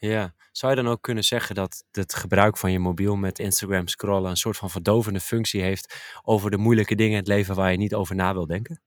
[0.00, 3.88] Ja, zou je dan ook kunnen zeggen dat het gebruik van je mobiel met Instagram
[3.88, 7.70] scrollen een soort van verdovende functie heeft over de moeilijke dingen in het leven waar
[7.70, 8.80] je niet over na wil denken?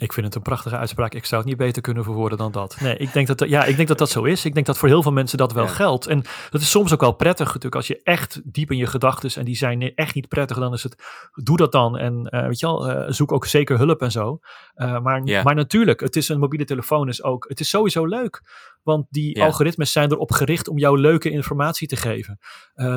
[0.00, 1.14] Ik vind het een prachtige uitspraak.
[1.14, 2.76] Ik zou het niet beter kunnen verwoorden dan dat.
[2.80, 4.44] Nee, ik denk dat, dat- ja, ik denk dat dat zo is.
[4.44, 5.70] Ik denk dat voor heel veel mensen dat wel Ja.
[5.70, 6.06] geldt.
[6.06, 7.74] En dat is soms ook wel prettig natuurlijk.
[7.74, 10.82] Als je echt diep in je gedachten en die zijn echt niet prettig, dan is
[10.82, 11.02] het,
[11.42, 11.98] doe dat dan.
[11.98, 14.38] En eh, weet je wel, eh, zoek ook zeker hulp en zo.
[14.74, 15.42] Eh, maar, Ja.
[15.42, 18.42] maar natuurlijk, het is een mobiele telefoon is ook, het is sowieso leuk.
[18.82, 19.44] Want die Ja.
[19.44, 22.38] algoritmes zijn erop gericht om jou leuke informatie te geven.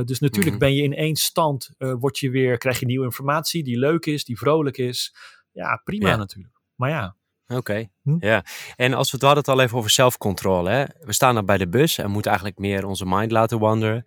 [0.05, 0.65] Dus natuurlijk Mhm.
[0.65, 4.23] ben je in één stand, word je weer, krijg je nieuwe informatie die leuk is,
[4.25, 5.15] die vrolijk is.
[5.51, 6.15] Ja, prima Ja.
[6.15, 6.53] natuurlijk.
[6.83, 7.15] Maar ja,
[7.47, 8.15] Oké, Hm?
[8.19, 8.45] ja.
[8.75, 10.69] En als we het hadden het al even over zelfcontrole.
[10.69, 10.83] Hè?
[10.99, 14.03] We staan dan bij de bus en moeten eigenlijk meer onze mind laten wandelen.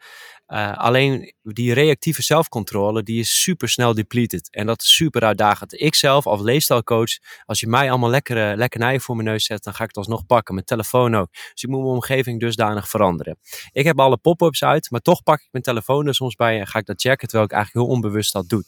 [0.47, 4.51] Eh, alleen die reactieve zelfcontrole, die is super snel depleted.
[4.55, 5.81] En dat is super uitdagend.
[5.81, 9.75] Ik zelf als leefstijlcoach, als je mij allemaal lekkere lekkernijen voor mijn neus zet, dan
[9.75, 10.55] ga ik het alsnog pakken.
[10.55, 11.29] Mijn telefoon ook.
[11.33, 13.39] Dus ik moet mijn omgeving dusdanig veranderen.
[13.73, 16.67] Ik heb alle pop-ups uit, maar toch pak ik mijn telefoon er soms bij en
[16.67, 18.65] ga ik dat checken, terwijl ik eigenlijk heel onbewust dat doe.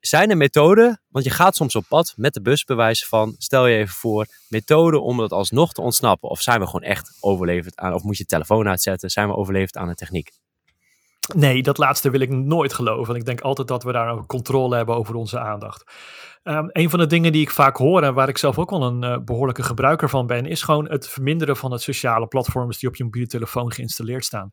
[0.00, 3.66] Zijn er methoden, want je gaat soms op pad met de bus bewijzen van, stel
[3.66, 6.28] je even voor, methoden om dat alsnog te ontsnappen?
[6.28, 9.76] Of zijn we gewoon echt overleverd aan, of moet je telefoon uitzetten, zijn we overleverd
[9.76, 10.30] aan de techniek?
[11.34, 13.14] Nee, dat laatste wil ik nooit geloven.
[13.14, 15.84] Ik denk altijd dat we daar een controle hebben over onze aandacht.
[16.42, 18.82] Ehm, een van de dingen die ik vaak hoor en waar ik zelf ook wel
[18.82, 22.88] een eh, behoorlijke gebruiker van ben, is gewoon het verminderen van het sociale platforms die
[22.88, 24.52] op je mobiele telefoon geïnstalleerd staan.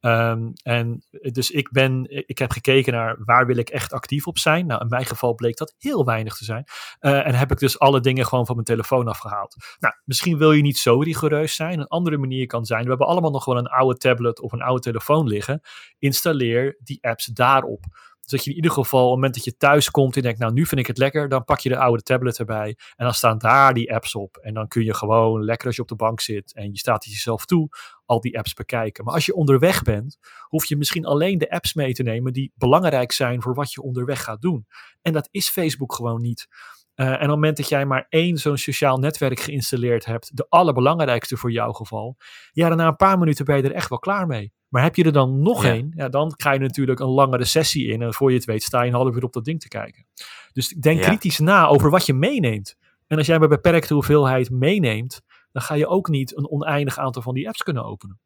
[0.00, 4.38] Ehm, en dus ik ben, ik heb gekeken naar waar wil ik echt actief op
[4.38, 4.66] zijn.
[4.66, 6.64] Nou, in mijn geval bleek dat heel weinig te zijn.
[6.98, 9.56] Eh, en heb ik dus alle dingen gewoon van mijn telefoon afgehaald.
[9.78, 11.80] Nou, misschien wil je niet zo rigoureus zijn.
[11.80, 14.62] Een andere manier kan zijn, we hebben allemaal nog wel een oude tablet of een
[14.62, 15.60] oude telefoon liggen.
[15.98, 17.84] Installeer die apps daarop.
[18.28, 20.38] Dus dat je in ieder geval, op het moment dat je thuis komt en denkt,
[20.38, 22.76] nou nu vind ik het lekker, dan pak je de oude tablet erbij.
[22.96, 24.36] En dan staan daar die apps op.
[24.36, 27.04] En dan kun je gewoon lekker als je op de bank zit en je staat
[27.04, 27.68] jezelf toe,
[28.04, 29.04] al die apps bekijken.
[29.04, 32.52] Maar als je onderweg bent, hoef je misschien alleen de apps mee te nemen die
[32.54, 34.66] belangrijk zijn voor wat je onderweg gaat doen.
[35.02, 36.46] En dat is Facebook gewoon niet.
[36.94, 40.46] Uh, en op het moment dat jij maar één zo'n sociaal netwerk geïnstalleerd hebt, de
[40.48, 42.16] allerbelangrijkste voor jouw geval,
[42.52, 44.52] ja, dan na een paar minuten ben je er echt wel klaar mee.
[44.68, 47.86] Maar heb je er dan nog één, ja, dan ga je natuurlijk een langere sessie
[47.86, 49.68] in en voor je het weet sta je een half uur op dat ding te
[49.68, 50.06] kijken.
[50.52, 51.06] Dus denk Ja.
[51.06, 52.76] kritisch na over wat je meeneemt.
[53.06, 55.20] En als jij maar beperkte hoeveelheid meeneemt,
[55.52, 58.20] dan ga je ook niet een oneindig aantal van die apps kunnen openen.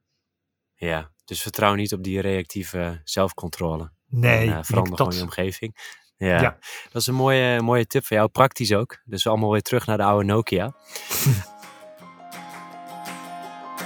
[0.75, 3.91] Ja, dus vertrouw niet op die reactieve zelfcontrole.
[4.09, 6.01] Nee, En, eh, verander dat- je omgeving.
[6.17, 6.41] Ja.
[6.41, 6.59] Ja.
[6.93, 8.29] dat is een mooie, mooie tip van jou.
[8.29, 9.01] Praktisch ook.
[9.05, 10.75] Dus allemaal weer terug naar de oude Nokia.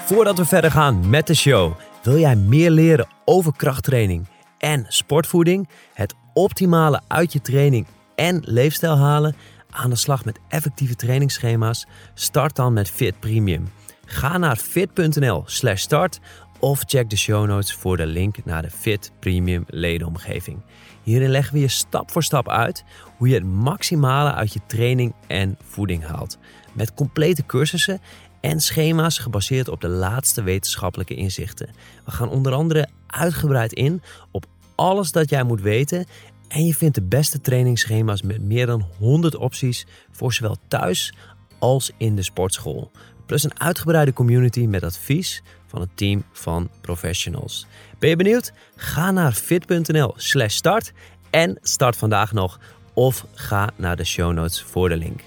[0.07, 1.73] Voordat we verder gaan met de show,
[2.07, 4.27] wil jij meer leren over krachttraining
[4.59, 5.69] en sportvoeding?
[5.93, 9.37] Het optimale uit je training en leefstijl halen?
[9.71, 11.87] Aan de slag met effectieve trainingsschema's?
[12.15, 13.69] Start dan met Fit Premium.
[14.05, 16.21] Ga naar fit.nl/slash start
[16.59, 20.63] of check de show notes voor de link naar de Fit Premium ledenomgeving.
[21.03, 22.85] Hierin leggen we je stap voor stap uit
[23.17, 26.39] hoe je het maximale uit je training en voeding haalt.
[26.73, 28.01] Met complete cursussen
[28.47, 31.69] en schema's gebaseerd op de laatste wetenschappelijke inzichten.
[32.05, 36.07] We gaan onder andere uitgebreid in op alles dat jij moet weten
[36.49, 41.15] en je vindt de beste trainingsschema's met meer dan 100 opties voor zowel thuis
[41.59, 42.91] als in de sportschool.
[43.27, 47.67] Plus een uitgebreide community met advies van een team van professionals.
[47.99, 48.53] Ben je benieuwd?
[48.77, 50.93] Ga naar fit.nl/slash start
[51.31, 52.61] en start vandaag nog.
[52.95, 55.21] Of ga naar de show notes voor de link.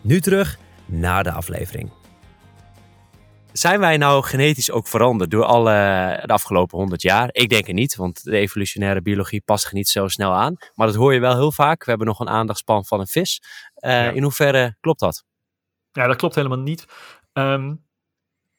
[0.00, 1.90] Nu terug naar de aflevering.
[3.56, 5.70] Zijn wij nou genetisch ook veranderd door alle,
[6.26, 7.28] de afgelopen 100 jaar?
[7.32, 10.56] Ik denk het niet, want de evolutionaire biologie past zich niet zo snel aan.
[10.74, 11.84] Maar dat hoor je wel heel vaak.
[11.84, 13.42] We hebben nog een aandachtspan van een vis.
[13.76, 14.10] Uh, Ja.
[14.10, 15.24] In hoeverre klopt dat?
[15.92, 16.84] Ja, dat klopt helemaal niet.
[17.32, 17.74] Ehm,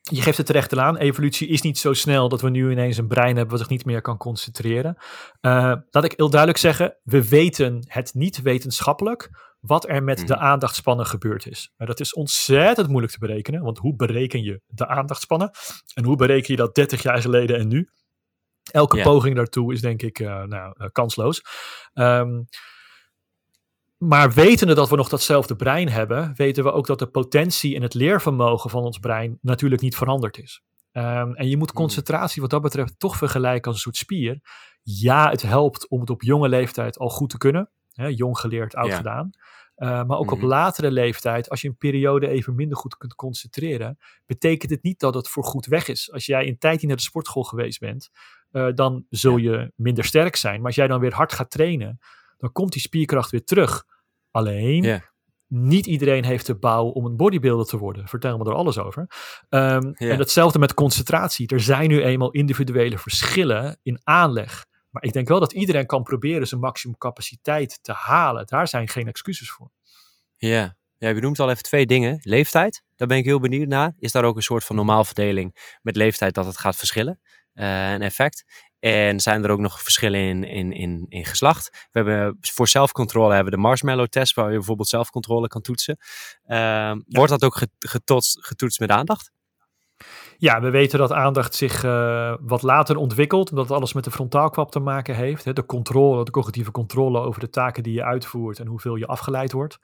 [0.01, 0.97] je geeft het terecht aan.
[0.97, 3.85] Evolutie is niet zo snel dat we nu ineens een brein hebben wat zich niet
[3.85, 4.97] meer kan concentreren.
[5.41, 9.29] Uh, laat ik heel duidelijk zeggen, we weten het niet wetenschappelijk
[9.65, 10.27] wat er met Mhm.
[10.27, 11.71] de aandachtspannen gebeurd is.
[11.77, 15.51] Maar dat is ontzettend moeilijk te berekenen, want hoe bereken je de aandachtspannen?
[15.93, 17.89] En hoe bereken je dat 30 jaar geleden en nu?
[18.71, 19.03] Elke Ja.
[19.03, 21.41] poging daartoe is denk ik uh, nou, uh, kansloos.
[21.93, 22.45] Um,
[23.97, 27.81] maar wetende dat we nog datzelfde brein hebben, weten we ook dat de potentie en
[27.81, 30.61] het leervermogen van ons brein natuurlijk niet veranderd is.
[30.91, 34.39] Ehm, en je moet concentratie wat dat betreft toch vergelijken als een soort spier.
[34.83, 37.69] Ja, het helpt om het op jonge leeftijd al goed te kunnen.
[37.95, 38.95] Hè, jong geleerd, oud Ja.
[38.95, 39.29] gedaan.
[39.77, 40.47] Uh, maar ook op Mhm.
[40.47, 45.13] latere leeftijd, als je een periode even minder goed kunt concentreren, betekent het niet dat
[45.13, 46.11] het voor goed weg is.
[46.11, 48.09] Als jij een tijd niet naar de sportschool geweest bent,
[48.51, 50.57] uh, dan zul je minder sterk zijn.
[50.57, 51.99] Maar als jij dan weer hard gaat trainen,
[52.37, 53.83] dan komt die spierkracht weer terug.
[54.31, 54.83] Alleen,
[55.47, 58.07] niet iedereen heeft de bouw om een bodybuilder te worden.
[58.07, 59.01] Vertel me er alles over.
[59.49, 60.09] Um, Ja.
[60.09, 61.47] En hetzelfde met concentratie.
[61.47, 64.65] Er zijn nu eenmaal individuele verschillen in aanleg.
[64.95, 68.45] Maar ik denk wel dat iedereen kan proberen zijn maximum capaciteit te halen.
[68.45, 69.71] Daar zijn geen excuses voor.
[70.37, 70.77] Ja.
[70.97, 72.19] ja, je noemt al even twee dingen.
[72.21, 73.93] Leeftijd, daar ben ik heel benieuwd naar.
[73.99, 77.19] Is daar ook een soort van normaalverdeling met leeftijd dat het gaat verschillen?
[77.53, 78.43] Uh, een effect.
[78.79, 81.69] En zijn er ook nog verschillen in, in, in, in geslacht?
[81.91, 85.97] We hebben voor zelfcontrole hebben we de marshmallow test, waar je bijvoorbeeld zelfcontrole kan toetsen.
[85.99, 87.01] Uh, ja.
[87.07, 89.31] Wordt dat ook getoetst, getoetst met aandacht?
[90.37, 94.71] Ja, we weten dat aandacht zich uh, wat later ontwikkelt, omdat alles met de frontaalkwap
[94.71, 95.45] te maken heeft.
[95.45, 99.07] Hè, de controle, de cognitieve controle over de taken die je uitvoert en hoeveel je
[99.07, 99.79] afgeleid wordt.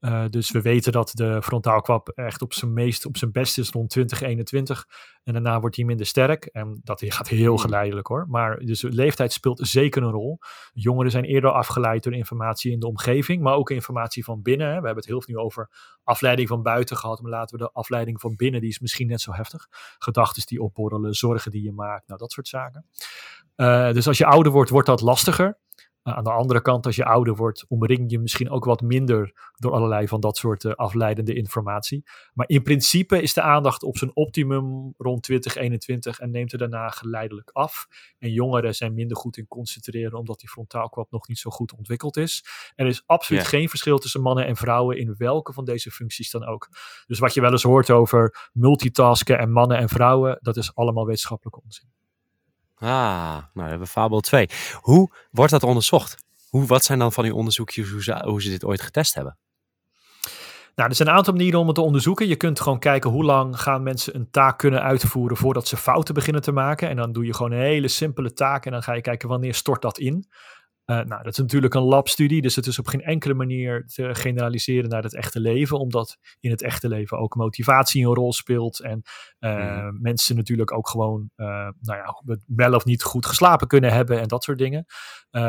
[0.00, 3.70] Uh, dus we weten dat de frontaalkwap echt op zijn meest, op zijn best is
[3.70, 4.86] rond 2021.
[5.22, 6.44] En daarna wordt hij minder sterk.
[6.44, 8.26] En dat gaat heel geleidelijk hoor.
[8.28, 10.38] Maar dus leeftijd speelt zeker een rol.
[10.72, 14.66] Jongeren zijn eerder afgeleid door informatie in de omgeving, maar ook informatie van binnen.
[14.66, 14.72] Hè.
[14.72, 15.70] We hebben het heel veel nu over
[16.04, 17.20] afleiding van buiten gehad.
[17.20, 19.66] Maar laten we de afleiding van binnen, die is misschien net zo heftig.
[19.98, 22.86] Gedachten die opborrelen, zorgen die je maakt, nou dat soort zaken.
[23.56, 25.58] Uh, dus als je ouder wordt, wordt dat lastiger.
[26.06, 29.32] Uh, aan de andere kant, als je ouder wordt, omring je misschien ook wat minder
[29.56, 32.04] door allerlei van dat soort uh, afleidende informatie.
[32.34, 36.88] Maar in principe is de aandacht op zijn optimum rond 2021 en neemt er daarna
[36.88, 37.86] geleidelijk af.
[38.18, 42.16] En jongeren zijn minder goed in concentreren, omdat die frontaalkwap nog niet zo goed ontwikkeld
[42.16, 42.44] is.
[42.74, 46.46] Er is absoluut geen verschil tussen mannen en vrouwen in welke van deze functies dan
[46.46, 46.68] ook.
[47.06, 51.06] Dus wat je wel eens hoort over multitasken en mannen en vrouwen, dat is allemaal
[51.06, 51.88] wetenschappelijke onzin.
[52.78, 54.48] Ah, nou dan hebben we fabel 2.
[54.80, 56.24] Hoe wordt dat onderzocht?
[56.48, 59.38] Hoe, wat zijn dan van uw onderzoekjes hoe ze, hoe ze dit ooit getest hebben?
[60.76, 62.28] Nou, er zijn een aantal manieren om het te onderzoeken.
[62.28, 66.14] Je kunt gewoon kijken hoe lang gaan mensen een taak kunnen uitvoeren voordat ze fouten
[66.14, 66.88] beginnen te maken.
[66.88, 69.54] En dan doe je gewoon een hele simpele taak en dan ga je kijken wanneer
[69.54, 70.28] stort dat in.
[70.86, 74.14] Uh, nou, dat is natuurlijk een labstudie, dus het is op geen enkele manier te
[74.14, 78.80] generaliseren naar het echte leven, omdat in het echte leven ook motivatie een rol speelt
[78.80, 79.02] en
[79.40, 79.98] uh, mm.
[80.00, 81.46] mensen natuurlijk ook gewoon, uh,
[81.80, 84.86] nou ja, wel of niet goed geslapen kunnen hebben en dat soort dingen.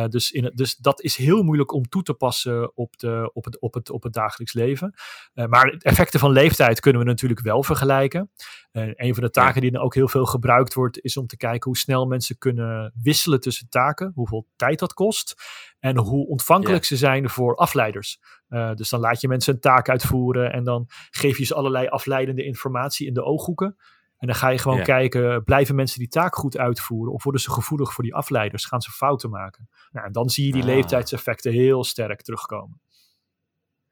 [0.10, 3.46] Dus, in het, dus dat is heel moeilijk om toe te passen op, de, op,
[3.46, 4.94] het, op, het, op het dagelijks leven.
[5.34, 8.32] Maar effecten van leeftijd kunnen we natuurlijk wel vergelijken.
[8.78, 11.38] Uh, een van de taken die dan ook heel veel gebruikt wordt, is om te
[11.38, 15.36] kijken hoe snel mensen kunnen wisselen tussen taken, hoeveel tijd dat kost.
[15.80, 18.20] En hoe ontvankelijk ze zijn voor afleiders.
[18.50, 21.88] Uh, dus dan laat je mensen een taak uitvoeren en dan geef je ze allerlei
[21.88, 23.76] afleidende informatie in de ooghoeken.
[24.18, 27.52] En dan ga je gewoon kijken, blijven mensen die taak goed uitvoeren of worden ze
[27.52, 28.66] gevoelig voor die afleiders?
[28.66, 29.70] Gaan ze fouten maken?
[29.92, 30.68] Nou, en dan zie je die ah.
[30.68, 32.82] leeftijdseffecten heel sterk terugkomen.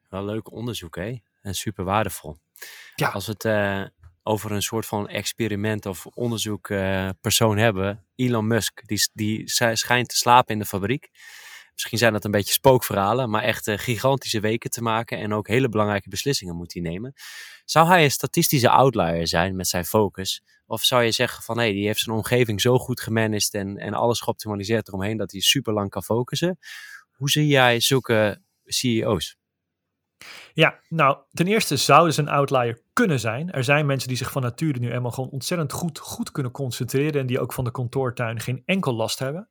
[0.10, 1.20] Wel leuk onderzoek, hè?
[1.42, 2.38] En super waardevol.
[2.96, 3.10] Ja.
[3.10, 3.86] Als we het uh,
[4.28, 9.42] over een soort van experiment of onderzoek uh, persoon hebben, Elon Musk, die, die
[9.74, 11.10] schijnt te slapen in de fabriek.
[11.74, 15.48] Misschien zijn dat een beetje spookverhalen, maar echt uh, gigantische weken te maken en ook
[15.48, 17.14] hele belangrijke beslissingen moet hij nemen.
[17.66, 20.44] Zou hij een statistische outlier zijn met zijn focus?
[20.66, 23.78] Of zou je zeggen van hé, hey, die heeft zijn omgeving zo goed gemanaged en,
[23.78, 26.58] en alles geoptimaliseerd eromheen dat hij super lang kan focussen?
[27.12, 29.38] Hoe zie jij zulke CEO's?
[30.54, 33.52] Ja, nou, ten eerste zou dus een outlier kunnen zijn.
[33.52, 37.22] Er zijn mensen die zich van nature nu eenmaal gewoon ontzettend goed, goed kunnen concentreren
[37.22, 39.48] en die ook van de kantoortuin geen enkel last hebben.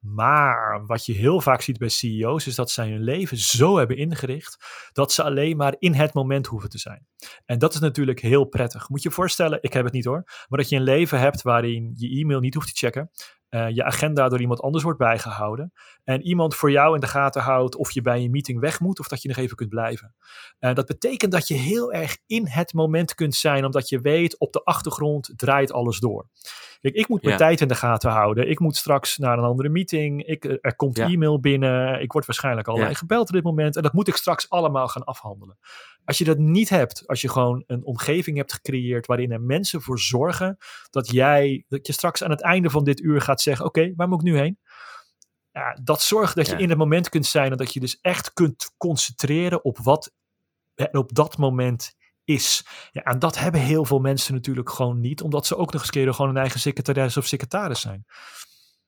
[0.00, 3.96] Maar wat je heel vaak ziet bij CEO's is dat zij hun leven zo hebben
[3.96, 7.06] ingericht dat ze alleen maar in het moment hoeven te zijn.
[7.44, 8.88] En dat is natuurlijk heel prettig.
[8.88, 11.42] Moet je je voorstellen, ik heb het niet hoor, maar dat je een leven hebt
[11.42, 13.10] waarin je e-mail niet hoeft te checken.
[13.50, 15.72] Uh, je agenda door iemand anders wordt bijgehouden.
[16.04, 18.98] En iemand voor jou in de gaten houdt of je bij een meeting weg moet
[18.98, 20.14] of dat je nog even kunt blijven.
[20.60, 24.38] Uh, dat betekent dat je heel erg in het moment kunt zijn, omdat je weet
[24.38, 26.26] op de achtergrond draait alles door.
[26.80, 27.40] Kijk, ik moet mijn ja.
[27.46, 28.50] tijd in de gaten houden.
[28.50, 30.26] Ik moet straks naar een andere meeting.
[30.26, 31.06] Ik, er komt ja.
[31.06, 32.00] e-mail binnen.
[32.00, 32.94] Ik word waarschijnlijk al ja.
[32.94, 33.76] gebeld op dit moment.
[33.76, 35.58] En dat moet ik straks allemaal gaan afhandelen.
[36.04, 39.82] Als je dat niet hebt, als je gewoon een omgeving hebt gecreëerd waarin er mensen
[39.82, 40.56] voor zorgen
[40.90, 43.92] dat jij, dat je straks aan het einde van dit uur gaat zeggen: Oké, okay,
[43.96, 44.58] waar moet ik nu heen?
[45.52, 48.32] Ja, dat zorgt dat je in het moment kunt zijn en dat je dus echt
[48.32, 50.12] kunt concentreren op wat
[50.90, 51.94] op dat moment
[52.34, 52.64] is.
[52.92, 55.90] Ja, en dat hebben heel veel mensen natuurlijk gewoon niet, omdat ze ook nog eens
[55.90, 58.04] keren gewoon een eigen secretaris of secretaris zijn.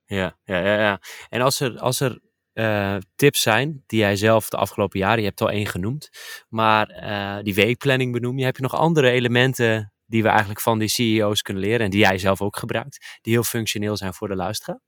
[0.05, 0.80] Ja, ja, ja.
[0.80, 1.01] ja.
[1.28, 2.20] En als er, als er
[2.55, 6.11] uh, tips zijn die jij zelf de afgelopen jaren, je hebt al één genoemd,
[6.49, 10.78] maar uh, die weekplanning benoem je, heb je nog andere elementen die we eigenlijk van
[10.78, 14.28] die CEO's kunnen leren en die jij zelf ook gebruikt, die heel functioneel zijn voor
[14.28, 14.80] de luisteraar?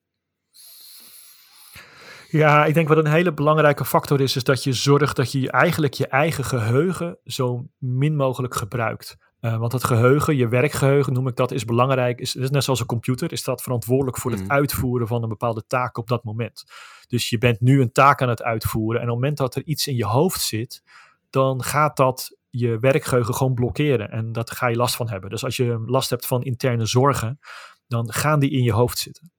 [2.38, 5.50] Ja, ik denk wat een hele belangrijke factor is, is dat je zorgt dat je
[5.50, 9.16] eigenlijk je eigen geheugen zo min mogelijk gebruikt.
[9.40, 12.20] Uh, want het geheugen, je werkgeheugen noem ik dat, is belangrijk.
[12.20, 14.50] Is, is net zoals een computer, is dat verantwoordelijk voor het mhm.
[14.50, 16.64] uitvoeren van een bepaalde taak op dat moment.
[17.06, 19.64] Dus je bent nu een taak aan het uitvoeren en op het moment dat er
[19.64, 20.82] iets in je hoofd zit,
[21.30, 24.10] dan gaat dat je werkgeheugen gewoon blokkeren.
[24.10, 25.30] En daar ga je last van hebben.
[25.30, 27.38] Dus als je last hebt van interne zorgen,
[27.86, 29.32] dan gaan die in je hoofd zitten.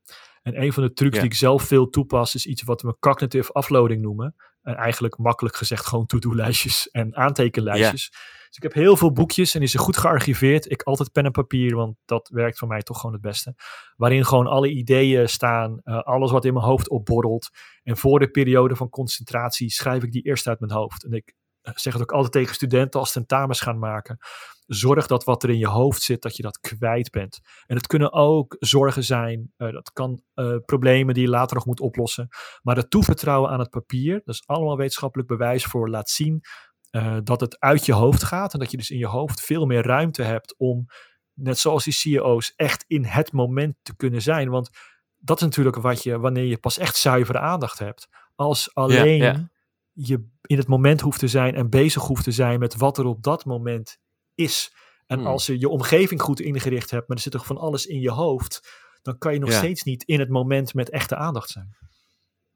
[0.46, 3.52] En een van de trucs die ik zelf veel toepas, is iets wat we cognitive
[3.52, 4.36] afloading noemen.
[4.62, 8.10] En eigenlijk makkelijk gezegd gewoon to-do-lijstjes en aantekenlijstjes.
[8.48, 10.72] Dus ik heb heel veel boekjes en die zijn goed gearchiveerd.
[10.72, 13.56] Ik altijd pen en papier, want dat werkt voor mij toch gewoon het beste.
[13.96, 17.50] Waarin gewoon alle ideeën staan, uh, alles wat in mijn hoofd opborrelt.
[17.84, 21.04] En voor de periode van concentratie schrijf ik die eerst uit mijn hoofd.
[21.04, 21.34] En ik eh,
[21.74, 24.18] zeg het ook altijd tegen studenten als tentamens gaan maken
[24.66, 27.40] zorg dat wat er in je hoofd zit, dat je dat kwijt bent.
[27.66, 31.66] En het kunnen ook zorgen zijn, uh, dat kan uh, problemen die je later nog
[31.66, 32.28] moet oplossen.
[32.62, 36.42] Maar het toevertrouwen aan het papier, dat is allemaal wetenschappelijk bewijs voor, laat zien
[36.92, 38.54] uh, dat het uit je hoofd gaat.
[38.54, 40.86] En dat je dus in je hoofd veel meer ruimte hebt om,
[41.34, 44.50] net zoals die CEO's, echt in het moment te kunnen zijn.
[44.50, 44.70] Want
[45.18, 48.08] dat is natuurlijk wat je, wanneer je pas echt zuivere aandacht hebt.
[48.36, 49.46] Als alleen yeah, yeah.
[49.96, 53.06] Je in het moment hoeft te zijn en bezig hoeft te zijn met wat er
[53.06, 53.98] op dat moment
[54.34, 54.74] is.
[55.06, 55.28] En hmm.
[55.28, 58.12] als je je omgeving goed ingericht hebt, maar er zit toch van alles in je
[58.12, 61.76] hoofd, dan kan je nog steeds niet in het moment met echte aandacht zijn.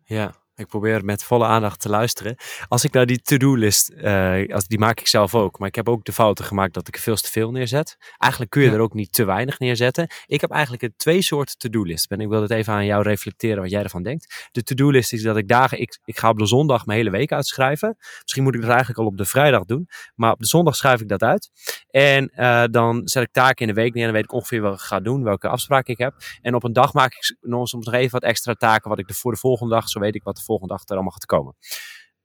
[0.03, 2.35] Ja, ik probeer met volle aandacht te luisteren.
[2.67, 5.59] Als ik nou die to-do-list, uh, die maak ik zelf ook.
[5.59, 7.97] Maar ik heb ook de fouten gemaakt dat ik veel te veel neerzet.
[8.17, 10.07] Eigenlijk kun je er ook niet te weinig neerzetten.
[10.25, 12.11] Ik heb eigenlijk twee soorten to-do-list.
[12.11, 14.47] En ik wil het even aan jou reflecteren wat jij ervan denkt.
[14.51, 17.31] De to-do-list is dat ik dagen, ik, ik ga op de zondag mijn hele week
[17.31, 17.95] uitschrijven.
[18.21, 19.87] Misschien moet ik dat eigenlijk al op de vrijdag doen.
[20.15, 21.49] Maar op de zondag schrijf ik dat uit.
[21.89, 24.07] En uh, dan zet ik taken in de week neer.
[24.07, 26.15] En dan weet ik ongeveer wat ik ga doen, welke afspraken ik heb.
[26.41, 28.89] En op een dag maak ik nog, soms nog even wat extra taken.
[28.89, 30.93] Wat ik de, voor de volgende dag, zo weet ik wat de volgende dag er
[30.93, 31.55] allemaal gaat komen.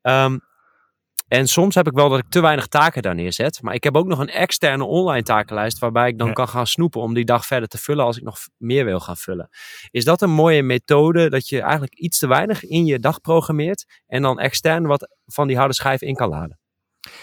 [0.03, 0.41] Um,
[1.29, 3.63] en soms heb ik wel dat ik te weinig taken daar neerzet.
[3.63, 7.01] Maar ik heb ook nog een externe online takenlijst waarbij ik dan kan gaan snoepen
[7.01, 9.49] om die dag verder te vullen als ik nog meer wil gaan vullen.
[9.91, 14.03] Is dat een mooie methode dat je eigenlijk iets te weinig in je dag programmeert
[14.07, 16.59] en dan extern wat van die harde schijf in kan laden?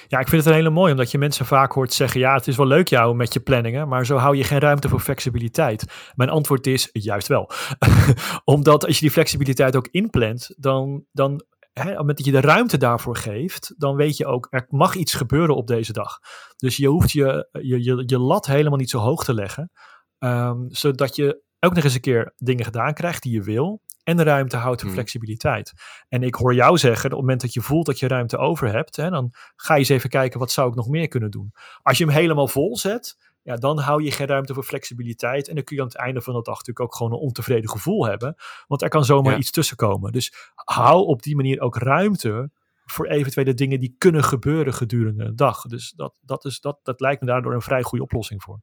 [0.07, 2.47] Ja, ik vind het een hele mooi, omdat je mensen vaak hoort zeggen: ja, het
[2.47, 5.85] is wel leuk jou met je planningen, maar zo hou je geen ruimte voor flexibiliteit.
[6.15, 7.51] Mijn antwoord is juist wel.
[8.43, 13.15] omdat als je die flexibiliteit ook inplant, dan, dan moment dat je de ruimte daarvoor
[13.15, 16.19] geeft, dan weet je ook, er mag iets gebeuren op deze dag.
[16.55, 19.71] Dus je hoeft je, je, je, je lat helemaal niet zo hoog te leggen,
[20.19, 24.23] um, zodat je ook nog eens een keer dingen gedaan krijgt die je wil en
[24.23, 24.99] ruimte houdt voor hmm.
[24.99, 25.73] flexibiliteit.
[26.09, 28.71] En ik hoor jou zeggen, op het moment dat je voelt dat je ruimte over
[28.71, 31.53] hebt, hè, dan ga je eens even kijken, wat zou ik nog meer kunnen doen?
[31.81, 35.47] Als je hem helemaal vol zet, ja, dan hou je geen ruimte voor flexibiliteit.
[35.47, 37.69] En dan kun je aan het einde van de dag natuurlijk ook gewoon een ontevreden
[37.69, 38.35] gevoel hebben.
[38.67, 40.11] Want er kan zomaar iets tussen komen.
[40.11, 42.51] Dus hou op die manier ook ruimte
[42.85, 45.61] voor eventuele dingen die kunnen gebeuren gedurende de dag.
[45.61, 48.59] Dus dat, dat, is, dat, dat lijkt me daardoor een vrij goede oplossing voor.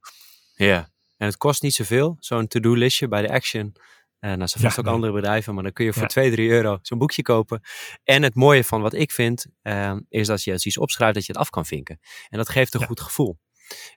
[0.55, 3.75] Ja, en het kost niet zoveel, zo'n to-do-listje bij de Action.
[4.19, 6.07] En nou, ze vast ook andere bedrijven, maar dan kun je voor ja.
[6.07, 7.61] 2, 3 euro zo'n boekje kopen.
[8.03, 11.25] En het mooie van wat ik vind, uh, is dat je als iets opschrijft, dat
[11.25, 11.99] je het af kan vinken.
[12.29, 13.37] En dat geeft een goed gevoel.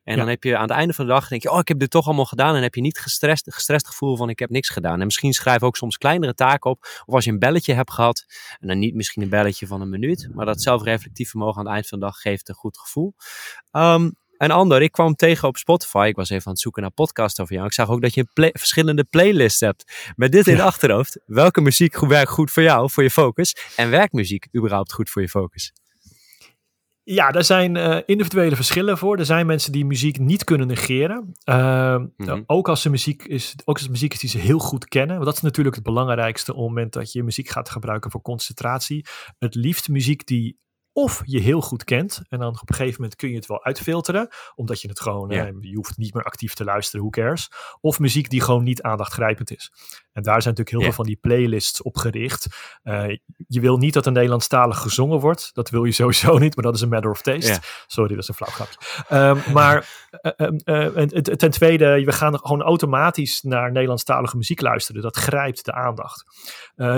[0.05, 1.79] En dan heb je aan het einde van de dag, denk je, oh, ik heb
[1.79, 2.55] dit toch allemaal gedaan.
[2.57, 4.99] En heb je niet gestrest, gestrest gevoel van, ik heb niks gedaan.
[4.99, 6.87] En misschien schrijf ook soms kleinere taken op.
[7.05, 8.25] Of als je een belletje hebt gehad,
[8.61, 10.29] en dan niet misschien een belletje van een minuut.
[10.33, 13.15] Maar dat zelfreflectief vermogen aan het eind van de dag geeft een goed gevoel.
[13.73, 16.07] Um, een ander, ik kwam tegen op Spotify.
[16.09, 17.67] Ik was even aan het zoeken naar podcast over jou.
[17.67, 20.13] Ik zag ook dat je play, verschillende playlists hebt.
[20.17, 21.19] Met dit in de achterhoofd.
[21.27, 23.57] Welke muziek werkt goed voor jou, voor je focus?
[23.77, 25.73] En werkt muziek überhaupt goed voor je focus?
[27.05, 29.19] Ja, daar zijn uh, individuele verschillen voor.
[29.19, 31.33] Er zijn mensen die muziek niet kunnen negeren.
[31.45, 32.43] Uh, mm -hmm.
[32.47, 35.15] ook, als ze muziek is, ook als het muziek is die ze heel goed kennen.
[35.15, 38.23] Want dat is natuurlijk het belangrijkste op het moment dat je muziek gaat gebruiken voor
[38.23, 39.07] concentratie.
[39.39, 40.61] Het liefst muziek die
[40.93, 42.23] of je heel goed kent.
[42.29, 44.29] En dan op een gegeven moment kun je het wel uitfilteren.
[44.55, 45.47] Omdat je het gewoon, ja.
[45.47, 47.51] eh, je hoeft niet meer actief te luisteren, who cares.
[47.81, 49.73] Of muziek die gewoon niet aandachtgrijpend is.
[50.13, 50.85] En daar zijn natuurlijk heel ja.
[50.85, 52.47] veel van die playlists op gericht.
[52.85, 53.09] Uh,
[53.47, 55.51] je wil niet dat er Nederlandstalig gezongen wordt.
[55.55, 57.53] Dat wil je sowieso niet, maar dat is een matter of taste.
[57.53, 57.59] Ja.
[57.87, 58.79] Sorry, dat is een flauw grapje.
[59.11, 59.89] Um, maar
[60.65, 65.03] uh, ten tweede, we gaan gewoon automatisch naar Nederlandstalige muziek luisteren.
[65.03, 66.25] Dat grijpt de aandacht.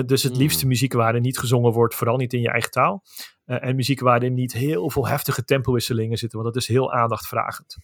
[0.06, 0.68] dus het liefste mm.
[0.68, 3.02] muziek waarin niet gezongen wordt, vooral niet in je eigen taal.
[3.46, 7.76] Uh, en muziek waarin niet heel veel heftige tempowisselingen zitten, want dat is heel aandachtvragend.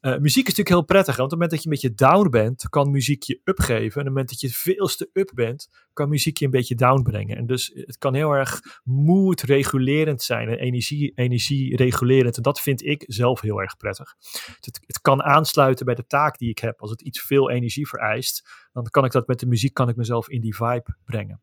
[0.00, 1.16] muziek is natuurlijk heel prettig.
[1.16, 3.80] Want op het moment dat je een beetje down bent, kan muziek je upgeven.
[3.80, 6.74] En op het moment dat je veel te up bent, kan muziek je een beetje
[6.74, 7.36] down brengen.
[7.36, 12.36] En dus het kan heel erg mood-regulerend zijn en energie, energieregulerend.
[12.36, 14.14] En dat vind ik zelf heel erg prettig.
[14.60, 16.80] Het, het kan aansluiten bij de taak die ik heb.
[16.80, 19.96] Als het iets veel energie vereist, dan kan ik dat met de muziek kan ik
[19.96, 21.42] mezelf in die vibe brengen.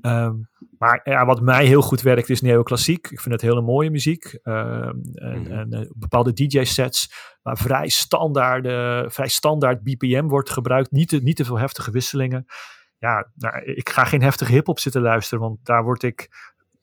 [0.00, 0.34] Ehm,
[0.78, 3.10] maar ja, wat mij heel goed werkt is neoclassiek.
[3.10, 4.38] Ik vind het hele mooie muziek.
[4.42, 5.52] Ehm, en, Mhm.
[5.52, 7.12] en eh, bepaalde DJ-sets
[7.42, 10.90] waar vrij standaard, eh, vrij standaard BPM wordt gebruikt.
[10.90, 12.44] Niet te, niet te veel heftige wisselingen.
[12.98, 16.28] Ja, nou, ik ga geen heftige hip-hop zitten luisteren, want daar word ik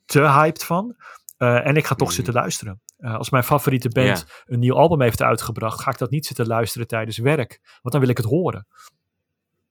[0.06, 0.96] te hyped van.
[1.38, 2.16] Eh, en ik ga toch Mhm.
[2.16, 2.80] zitten luisteren.
[2.98, 6.88] Als mijn favoriete band een nieuw album heeft uitgebracht, ga ik dat niet zitten luisteren
[6.88, 7.60] tijdens werk.
[7.82, 8.68] Want dan wil ik het horen.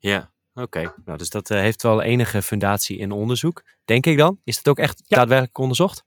[0.04, 0.94] Ja, oké.
[1.04, 4.40] Nou, dus dat eh, heeft wel enige fundatie in onderzoek, denk ik dan.
[4.44, 5.16] Is dat ook echt Ja.
[5.16, 6.04] daadwerkelijk onderzocht?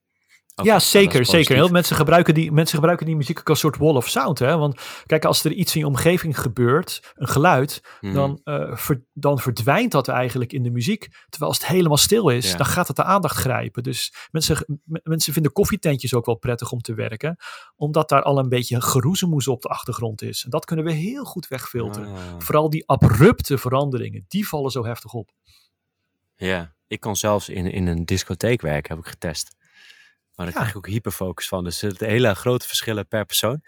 [0.63, 1.25] Ja, zeker.
[1.25, 1.55] zeker.
[1.55, 4.39] Heel mensen gebruiken, die, mensen gebruiken die muziek ook als een soort wall of sound.
[4.39, 4.57] Hè?
[4.57, 8.13] Want kijk, als er iets in je omgeving gebeurt, een geluid, Mhm.
[8.13, 11.07] dan, eh, ver- dan verdwijnt dat eigenlijk in de muziek.
[11.29, 12.57] Terwijl als het helemaal stil is, Ja.
[12.57, 13.83] dan gaat het de aandacht grijpen.
[13.83, 17.37] Dus mensen, mensen vinden koffietentjes ook wel prettig om te werken,
[17.75, 20.43] omdat daar al een beetje geroezemoes op de achtergrond is.
[20.43, 22.07] En dat kunnen we heel goed wegfilteren.
[22.07, 25.31] Ah, Vooral die abrupte veranderingen, die vallen zo heftig op.
[26.35, 29.55] ja, ik kan zelfs in, in een discotheek werken, heb ik getest.
[30.37, 30.61] Maar daar Ja.
[30.61, 31.63] krijg ik ook hyperfocus van.
[31.63, 33.61] Dus zitten hele grote verschillen per persoon.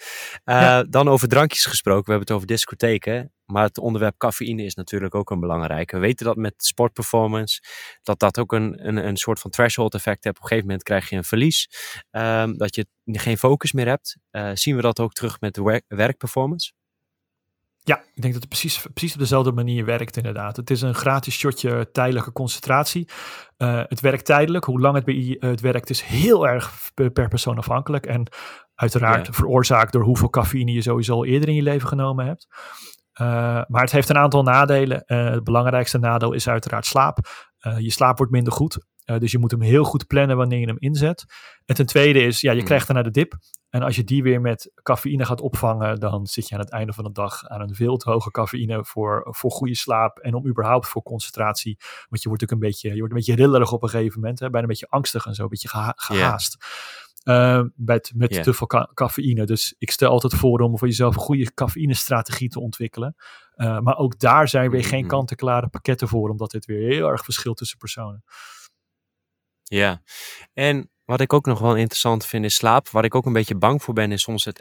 [0.44, 0.84] Eh, Ja.
[0.84, 2.04] Dan over drankjes gesproken.
[2.06, 3.34] We hebben het over discotheken.
[3.46, 5.96] Maar het onderwerp cafeïne is natuurlijk ook een belangrijke.
[5.96, 7.62] We weten dat met sportperformance.
[8.04, 10.36] Dat dat ook een, een, een soort van threshold effect heeft.
[10.36, 11.68] Op een gegeven moment krijg je een verlies.
[12.12, 14.18] ehm, dat je geen focus meer hebt.
[14.32, 16.72] Eh, zien we dat ook terug met de wer- werkperformance?
[17.90, 20.56] Ja, ik denk dat het precies, precies op dezelfde manier werkt inderdaad.
[20.56, 23.10] Het is een gratis shotje tijdelijke concentratie.
[23.58, 24.66] Eh, het werkt tijdelijk.
[24.66, 28.06] Hoe lang het bij je het werkt is heel erg per per persoon afhankelijk.
[28.06, 28.32] En
[28.76, 29.34] uiteraard Ja.
[29.34, 32.48] veroorzaakt door hoeveel cafeïne je sowieso al eerder in je leven genomen hebt.
[33.12, 33.26] Eh,
[33.68, 35.04] maar het heeft een aantal nadelen.
[35.06, 37.18] Eh, het belangrijkste nadeel is uiteraard slaap.
[37.60, 38.86] Eh, je slaap wordt minder goed.
[39.06, 41.26] Eh, dus je moet hem heel goed plannen wanneer je hem inzet.
[41.66, 42.66] En ten tweede is, ja, je Hmm.
[42.68, 43.34] krijgt daarna de dip.
[43.70, 46.94] En als je die weer met cafeïne gaat opvangen, dan zit je aan het einde
[46.94, 50.48] van de dag aan een veel te hoge cafeïne voor, voor goede slaap en om
[50.48, 51.78] überhaupt voor concentratie.
[52.10, 54.40] Want je wordt ook een beetje, je wordt een beetje rillerig op een gegeven moment,
[54.40, 56.58] hè, bijna een beetje angstig en zo, een beetje geha- gehaast.
[57.24, 59.46] Eh, met met te veel ca- cafeïne.
[59.46, 63.16] Dus ik stel altijd voor om voor jezelf een goede cafeïne-strategie te ontwikkelen.
[63.56, 65.10] Eh, maar ook daar zijn weer geen Mhm.
[65.10, 68.24] kant-en-klare pakketten voor, omdat dit weer heel erg verschilt tussen personen.
[69.64, 70.02] Ja,
[70.54, 72.90] en wat ik ook nog wel interessant vind is slaap.
[72.90, 74.60] Waar ik ook een beetje bang voor ben is soms het,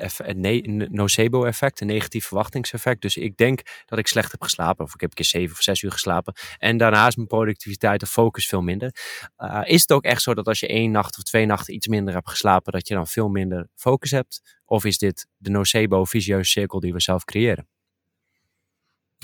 [0.90, 3.02] nocebo-effect, een negatief verwachtingseffect.
[3.02, 5.62] Dus ik denk dat ik slecht heb geslapen, of ik heb een keer zeven of
[5.62, 6.34] zes uur geslapen.
[6.58, 8.94] En daarna is mijn productiviteit en focus veel minder.
[9.38, 11.86] Uh, is het ook echt zo dat als je één nacht of twee nachten iets
[11.86, 14.58] minder hebt geslapen, dat je dan veel minder focus hebt?
[14.64, 17.68] Of is dit de nocebo-visieuze cirkel die we zelf creëren?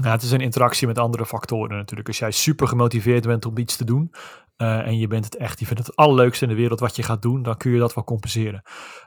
[0.03, 2.09] Het is een interactie met andere factoren natuurlijk.
[2.09, 4.13] Als jij super gemotiveerd bent om iets te doen
[4.57, 6.97] uh, en je bent het echt, je vindt het het allerleukste in de wereld wat
[6.97, 8.63] je gaat doen, dan kun je dat wel compenseren.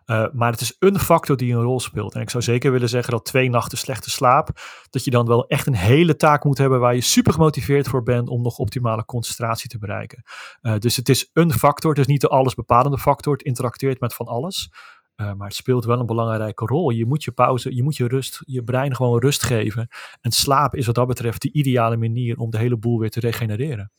[0.06, 2.16] Uh, maar het is een factor die een rol speelt.
[2.16, 4.50] En ik zou zeker willen zeggen dat twee nachten slechte slaap,
[4.90, 8.04] dat je dan wel echt een hele taak moet hebben waar je super gemotiveerd voor
[8.04, 10.24] bent om nog optimale concentratie te bereiken.
[10.62, 14.14] Uh, dus het is een factor, het is niet de allesbepalende factor, het interacteert met
[14.14, 14.72] van alles.
[15.16, 16.90] Maar het speelt wel een belangrijke rol.
[16.90, 19.88] Je moet je pauze, je moet je rust, je brein gewoon rust geven.
[20.22, 23.20] En slaap is wat dat betreft de ideale manier om de hele boel weer te
[23.20, 23.92] regenereren.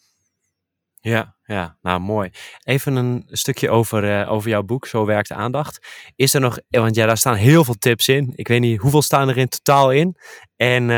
[1.01, 2.31] Ja, ja, nou mooi.
[2.65, 5.87] Even een stukje over, uh, over jouw boek, Zo werkt aandacht.
[6.17, 8.33] Is er nog, want ja, daar staan heel veel tips in.
[8.35, 10.17] Ik weet niet, hoeveel staan er in totaal in?
[10.57, 10.89] En uh,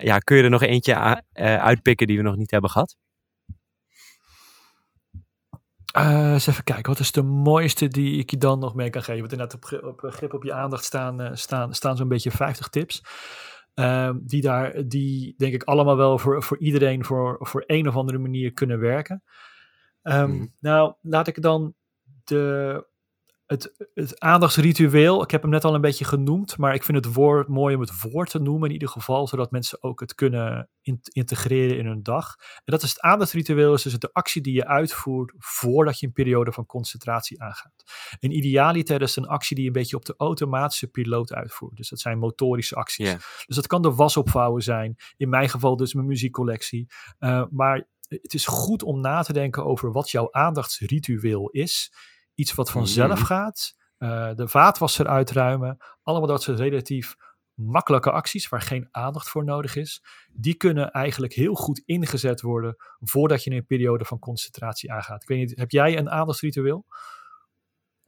[0.00, 2.96] ja, kun je er nog eentje uh, uitpikken die we nog niet hebben gehad?
[5.92, 9.20] Eens even kijken, wat is de mooiste die ik je dan nog mee kan geven?
[9.20, 13.02] Want inderdaad, op, op grip op je aandacht staan, staan, staan zo'n beetje 50 tips.
[13.74, 17.96] Uh, die daar, die denk ik allemaal wel voor, voor iedereen voor, voor een of
[17.96, 19.22] andere manier kunnen werken.
[20.02, 20.54] Um, mm.
[20.60, 21.74] Nou, laat ik dan
[22.24, 22.86] de,
[23.46, 27.14] het, het aandachtsritueel, ik heb hem net al een beetje genoemd, maar ik vind het
[27.14, 30.70] woord mooi om het woord te noemen in ieder geval, zodat mensen ook het kunnen
[30.80, 32.36] in, integreren in hun dag.
[32.38, 36.12] En dat is het aandachtsritueel, is dus de actie die je uitvoert voordat je een
[36.12, 37.84] periode van concentratie aangaat.
[38.20, 41.76] En idealiter is een actie die je een beetje op de automatische piloot uitvoert.
[41.76, 43.06] Dus dat zijn motorische acties.
[43.06, 43.20] Yeah.
[43.46, 46.86] Dus dat kan de was opvouwen zijn, in mijn geval dus mijn muziekcollectie.
[47.18, 51.92] Uh, maar het is goed om na te denken over wat jouw aandachtsritueel is
[52.34, 53.24] iets wat vanzelf mm.
[53.24, 53.76] gaat.
[53.98, 55.76] Uh, de vaatwasser uitruimen.
[56.02, 57.16] Allemaal dat soort relatief
[57.54, 60.02] makkelijke acties waar geen aandacht voor nodig is.
[60.32, 65.22] Die kunnen eigenlijk heel goed ingezet worden voordat je in een periode van concentratie aangaat.
[65.22, 66.84] Ik weet niet, heb jij een aandachtsritueel?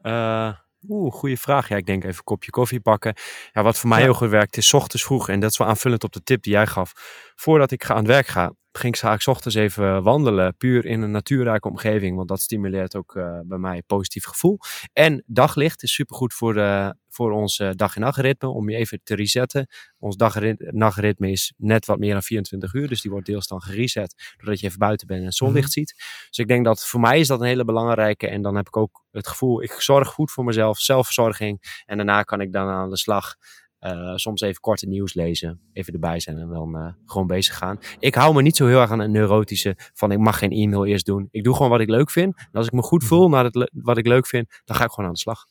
[0.03, 0.53] Uh,
[0.88, 1.68] Oeh, goede vraag.
[1.68, 3.14] Ja, ik denk even een kopje koffie pakken.
[3.53, 5.28] Ja, wat voor mij heel goed werkt is ochtends vroeg.
[5.28, 6.92] En dat is wel aanvullend op de tip die jij gaf.
[7.34, 10.57] Voordat ik ga aan het werk ga, ging ik vaak 's ochtends even wandelen.
[10.57, 12.16] Puur in een natuurrijke omgeving.
[12.16, 14.59] Want dat stimuleert ook uh, bij mij een positief gevoel.
[14.93, 18.49] En daglicht is supergoed voor, uh, voor ons uh, dag- en nachtritme.
[18.49, 19.66] Om je even te resetten.
[19.99, 22.89] Ons dag-nachtritme is net wat meer dan 24 uur.
[22.89, 24.35] Dus die wordt deels dan gereset.
[24.37, 25.85] Doordat je even buiten bent en zonlicht -hmm.
[25.85, 25.95] ziet.
[26.29, 28.29] Dus ik denk dat voor mij is dat een hele belangrijke.
[28.29, 30.79] En dan heb ik ook het gevoel, ik zorg goed voor mezelf.
[30.79, 31.83] Zelfverzorging.
[31.87, 33.37] En daarna kan ik dan aan de slag.
[33.81, 37.78] Uh, soms even korte nieuws lezen, even erbij zijn en dan uh, gewoon bezig gaan.
[37.99, 40.87] Ik hou me niet zo heel erg aan een neurotische van ik mag geen e-mail
[40.87, 41.28] eerst doen.
[41.31, 42.37] Ik doe gewoon wat ik leuk vind.
[42.37, 44.91] En als ik me goed voel naar het wat ik leuk vind, dan ga ik
[44.91, 45.47] gewoon aan de slag.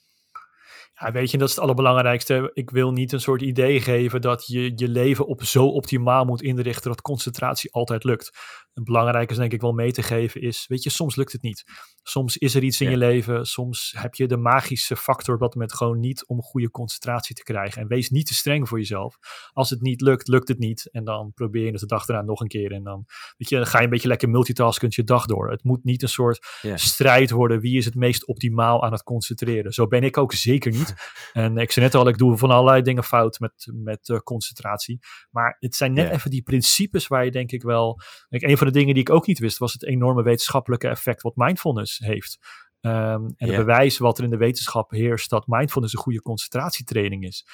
[1.00, 2.50] Ja, weet je, dat is het allerbelangrijkste.
[2.54, 6.42] Ik wil niet een soort idee geven dat je je leven op zo optimaal moet
[6.42, 8.30] inrichten dat concentratie altijd lukt.
[8.74, 11.42] Het belangrijke is denk ik wel mee te geven is, weet je, soms lukt het
[11.42, 11.64] niet.
[12.02, 12.92] Soms is er iets in ja.
[12.92, 17.34] je leven, soms heb je de magische factor wat met gewoon niet om goede concentratie
[17.34, 17.82] te krijgen.
[17.82, 19.18] En wees niet te streng voor jezelf.
[19.52, 20.88] Als het niet lukt, lukt het niet.
[20.90, 22.72] En dan probeer je het de dag erna nog een keer.
[22.72, 23.04] En dan,
[23.36, 25.50] weet je, dan ga je een beetje lekker multitaskend je dag door.
[25.50, 26.76] Het moet niet een soort ja.
[26.76, 27.60] strijd worden.
[27.60, 29.72] Wie is het meest optimaal aan het concentreren?
[29.72, 30.89] Zo ben ik ook zeker niet.
[31.32, 34.98] en ik zei net al, ik doe van allerlei dingen fout met, met uh, concentratie.
[35.30, 38.00] Maar het zijn net even die principes waar je denk ik wel...
[38.28, 41.22] Denk, een van de dingen die ik ook niet wist, was het enorme wetenschappelijke effect
[41.22, 42.38] wat mindfulness heeft.
[42.80, 42.92] Um,
[43.36, 47.46] en het bewijs wat er in de wetenschap heerst dat mindfulness een goede concentratietraining is.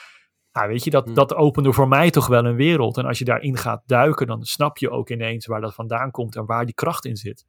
[0.53, 1.15] Nou, weet je, dat, Hm.
[1.15, 2.97] dat opende voor mij toch wel een wereld.
[2.97, 6.37] En als je daarin gaat duiken, dan snap je ook ineens waar dat vandaan komt
[6.37, 7.45] en waar die kracht in zit.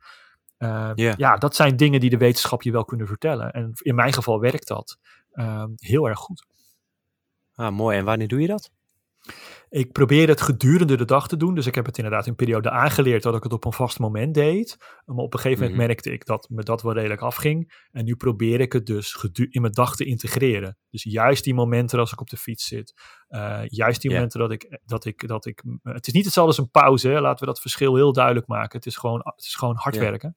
[0.57, 1.13] Uh, Ja.
[1.17, 3.51] Ja, dat zijn dingen die de wetenschap je wel kunnen vertellen.
[3.51, 4.97] En in mijn geval werkt dat
[5.75, 6.45] heel erg goed.
[7.55, 7.97] Ah, mooi.
[7.97, 8.71] En wanneer doe je dat?
[9.69, 11.55] Ik probeer het gedurende de dag te doen.
[11.55, 13.99] Dus ik heb het inderdaad in een periode aangeleerd dat ik het op een vast
[13.99, 14.77] moment deed.
[15.05, 15.87] Maar op een gegeven moment Mhm.
[15.87, 17.85] merkte ik dat me dat wel redelijk afging.
[17.91, 20.77] En nu probeer ik het dus in mijn dag te integreren.
[20.89, 22.93] Dus juist die momenten als ik op de fiets zit.
[23.27, 25.63] eh, juist die momenten dat ik, dat ik, dat ik...
[25.83, 27.07] Het is niet hetzelfde als een pauze.
[27.09, 27.19] Hè?
[27.21, 28.77] Laten we dat verschil heel duidelijk maken.
[28.77, 30.35] Het is gewoon, het is gewoon hard werken.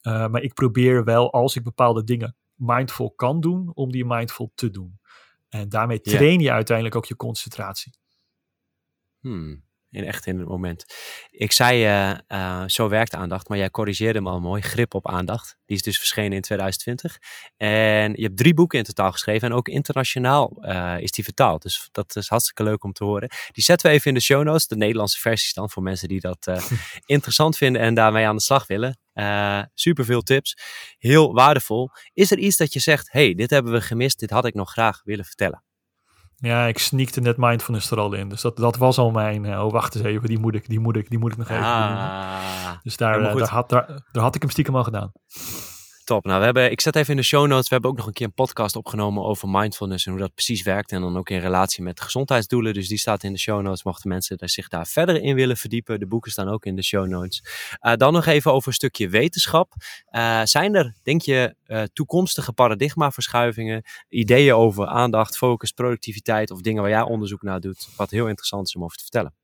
[0.00, 4.52] Eh, maar ik probeer wel, als ik bepaalde dingen mindful kan doen, om die mindful
[4.54, 5.00] te doen.
[5.48, 7.98] En daarmee train je uiteindelijk ook je concentratie.
[9.20, 9.65] Hmm,
[9.96, 10.84] in echt in het moment.
[11.30, 11.84] Ik zei,
[12.26, 14.62] eh, zo werkt aandacht, maar jij corrigeerde hem al mooi.
[14.62, 15.56] Grip op aandacht.
[15.66, 17.18] Die is dus verschenen in 2020.
[17.56, 19.48] En je hebt drie boeken in totaal geschreven.
[19.48, 21.62] En ook internationaal eh, is die vertaald.
[21.62, 23.28] Dus dat is hartstikke leuk om te horen.
[23.52, 24.66] Die zetten we even in de show notes.
[24.66, 25.70] De Nederlandse versies dan.
[25.70, 26.48] Voor mensen die dat
[27.06, 28.98] interessant vinden en daarmee aan de slag willen.
[29.14, 30.56] Uh, super veel tips.
[30.98, 31.90] Heel waardevol.
[32.12, 34.18] Is er iets dat je zegt, hey, dit hebben we gemist.
[34.18, 35.65] Dit had ik nog graag willen vertellen.
[36.38, 38.28] Ja, ik sneakte net mindfulness er al in.
[38.28, 39.44] Dus dat, dat was al mijn.
[39.44, 40.28] Uh, oh, wacht eens even.
[40.28, 42.78] Die moet ik, die moet ik, die moet ik nog even ah, doen.
[42.82, 45.12] Dus daar, uh, daar, had, daar, daar had ik hem stiekem al gedaan.
[46.06, 46.24] Top.
[46.24, 47.68] Nou, we hebben, ik zet even in de show notes.
[47.68, 50.62] We hebben ook nog een keer een podcast opgenomen over mindfulness en hoe dat precies
[50.62, 50.92] werkt.
[50.92, 52.74] En dan ook in relatie met gezondheidsdoelen.
[52.74, 53.84] Dus die staat in de show notes.
[53.84, 56.00] Mochten mensen zich daar verder in willen verdiepen.
[56.00, 57.42] De boeken staan ook in de show notes.
[57.80, 59.72] Uh, dan nog even over een stukje wetenschap.
[60.10, 63.82] Uh, zijn er, denk je, uh, toekomstige paradigmaverschuivingen?
[64.08, 67.88] Ideeën over aandacht, focus, productiviteit of dingen waar jij onderzoek naar doet?
[67.96, 69.34] Wat heel interessant is om over te vertellen.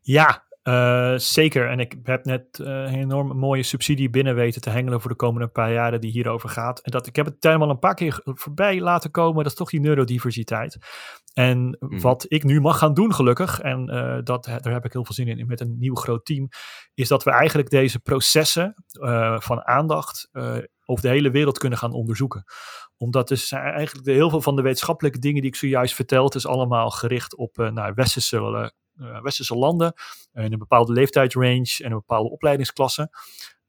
[0.00, 1.68] Ja, uh, zeker.
[1.68, 5.16] En ik heb net uh, een enorm mooie subsidie binnen weten te hengelen voor de
[5.16, 6.80] komende paar jaren die hierover gaat.
[6.80, 9.42] En dat ik heb het helemaal een paar keer voorbij laten komen.
[9.42, 10.78] Dat is toch die neurodiversiteit.
[11.32, 12.00] En mm.
[12.00, 15.14] wat ik nu mag gaan doen, gelukkig, en uh, dat, daar heb ik heel veel
[15.14, 16.48] zin in met een nieuw groot team,
[16.94, 18.74] is dat we eigenlijk deze processen
[19.38, 20.28] van aandacht
[20.84, 22.44] over de hele wereld kunnen gaan onderzoeken.
[22.96, 26.46] Omdat dus eigenlijk de, heel veel van de wetenschappelijke dingen die ik zojuist verteld, is
[26.46, 28.66] allemaal gericht op nou, westerse uh,
[29.22, 29.92] westerse landen
[30.32, 33.10] in een bepaalde leeftijdsrange en een bepaalde opleidingsklasse.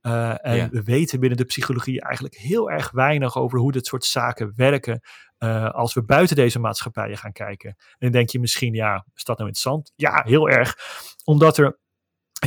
[0.02, 4.06] Uh, en we weten binnen de psychologie eigenlijk heel erg weinig over hoe dit soort
[4.06, 5.02] zaken werken
[5.40, 7.70] uh, als we buiten deze maatschappijen gaan kijken.
[7.70, 9.92] En dan denk je misschien, ja, is dat nou interessant?
[9.96, 10.76] Ja, heel erg.
[11.24, 11.80] Omdat er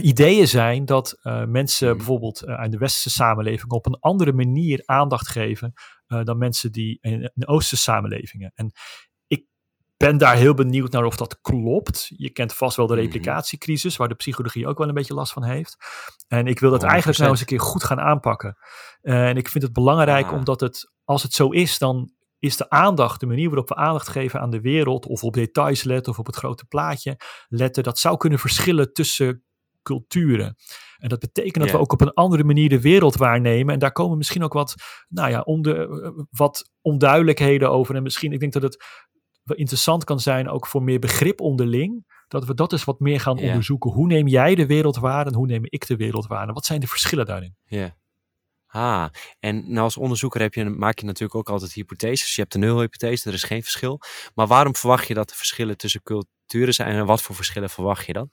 [0.03, 1.97] ideeën zijn dat uh, mensen Mhm.
[1.97, 5.73] bijvoorbeeld in de westerse samenleving op een andere manier aandacht geven
[6.07, 8.53] dan mensen die in, in oosterse samenlevingen.
[8.55, 8.73] En
[9.97, 12.07] ben daar heel benieuwd naar of dat klopt.
[12.17, 13.03] Je kent vast wel de Mhm.
[13.03, 15.77] replicatiecrisis, waar de psychologie ook wel een beetje last van heeft.
[16.29, 16.91] En ik wil dat 100%.
[16.91, 18.57] eigenlijk nou eens een keer goed gaan aanpakken.
[19.03, 20.33] Uh, en ik vind het belangrijk Ah.
[20.33, 24.09] omdat het, als het zo is, dan is de aandacht, de manier waarop we aandacht
[24.09, 27.17] geven aan de wereld, of op details letten, of op het grote plaatje
[27.49, 29.45] letten, dat zou kunnen verschillen tussen
[29.83, 30.57] culturen.
[30.99, 33.75] En dat betekent dat we ook op een andere manier de wereld waarnemen.
[33.75, 34.75] En daar komen misschien ook wat,
[35.09, 35.89] nou ja, onde,
[36.31, 37.95] wat onduidelijkheden over.
[37.95, 38.85] En misschien, ik denk dat het
[39.45, 42.13] interessant kan zijn, ook voor meer begrip onderling.
[42.29, 43.91] Dat we dat eens wat meer gaan onderzoeken.
[43.91, 46.49] Hoe neem jij de wereld waar en hoe neem ik de wereld waar?
[46.49, 47.57] En wat zijn de verschillen daarin?
[47.65, 47.97] Ja.
[48.67, 49.07] Ah,
[49.41, 52.35] en nou als onderzoeker heb je, maak je natuurlijk ook altijd hypotheses.
[52.35, 54.01] Je hebt de nulhypothese, er is geen verschil.
[54.35, 58.07] Maar waarom verwacht je dat er verschillen tussen culturen zijn en wat voor verschillen verwacht
[58.07, 58.31] je dan?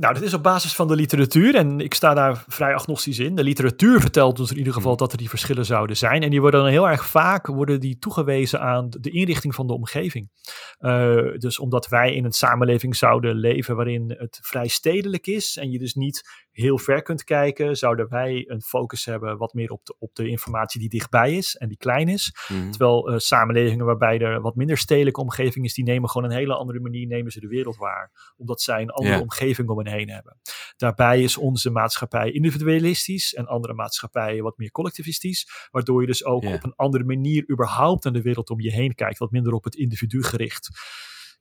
[0.00, 3.34] Nou, dat is op basis van de literatuur en ik sta daar vrij agnostisch in.
[3.34, 4.98] De literatuur vertelt ons in ieder geval hmm.
[4.98, 6.22] dat er die verschillen zouden zijn.
[6.22, 9.72] En die worden dan heel erg vaak worden die toegewezen aan de inrichting van de
[9.72, 10.30] omgeving.
[10.78, 15.70] Uh, dus omdat wij in een samenleving zouden leven waarin het vrij stedelijk is en
[15.70, 19.84] je dus niet heel ver kunt kijken, zouden wij een focus hebben wat meer op
[19.84, 22.34] de, op de informatie die dichtbij is en die klein is.
[22.46, 22.70] Hmm.
[22.70, 26.54] Terwijl uh, samenlevingen waarbij er wat minder stedelijke omgeving is, die nemen gewoon een hele
[26.54, 28.32] andere manier, nemen ze de wereld waar.
[28.36, 30.36] Omdat zij een andere omgeving om hen heen hebben.
[30.76, 36.44] Daarbij is onze maatschappij individualistisch en andere maatschappijen wat meer collectivistisch, waardoor je dus ook
[36.44, 39.64] op een andere manier überhaupt naar de wereld om je heen kijkt, wat minder op
[39.64, 40.68] het individu gericht.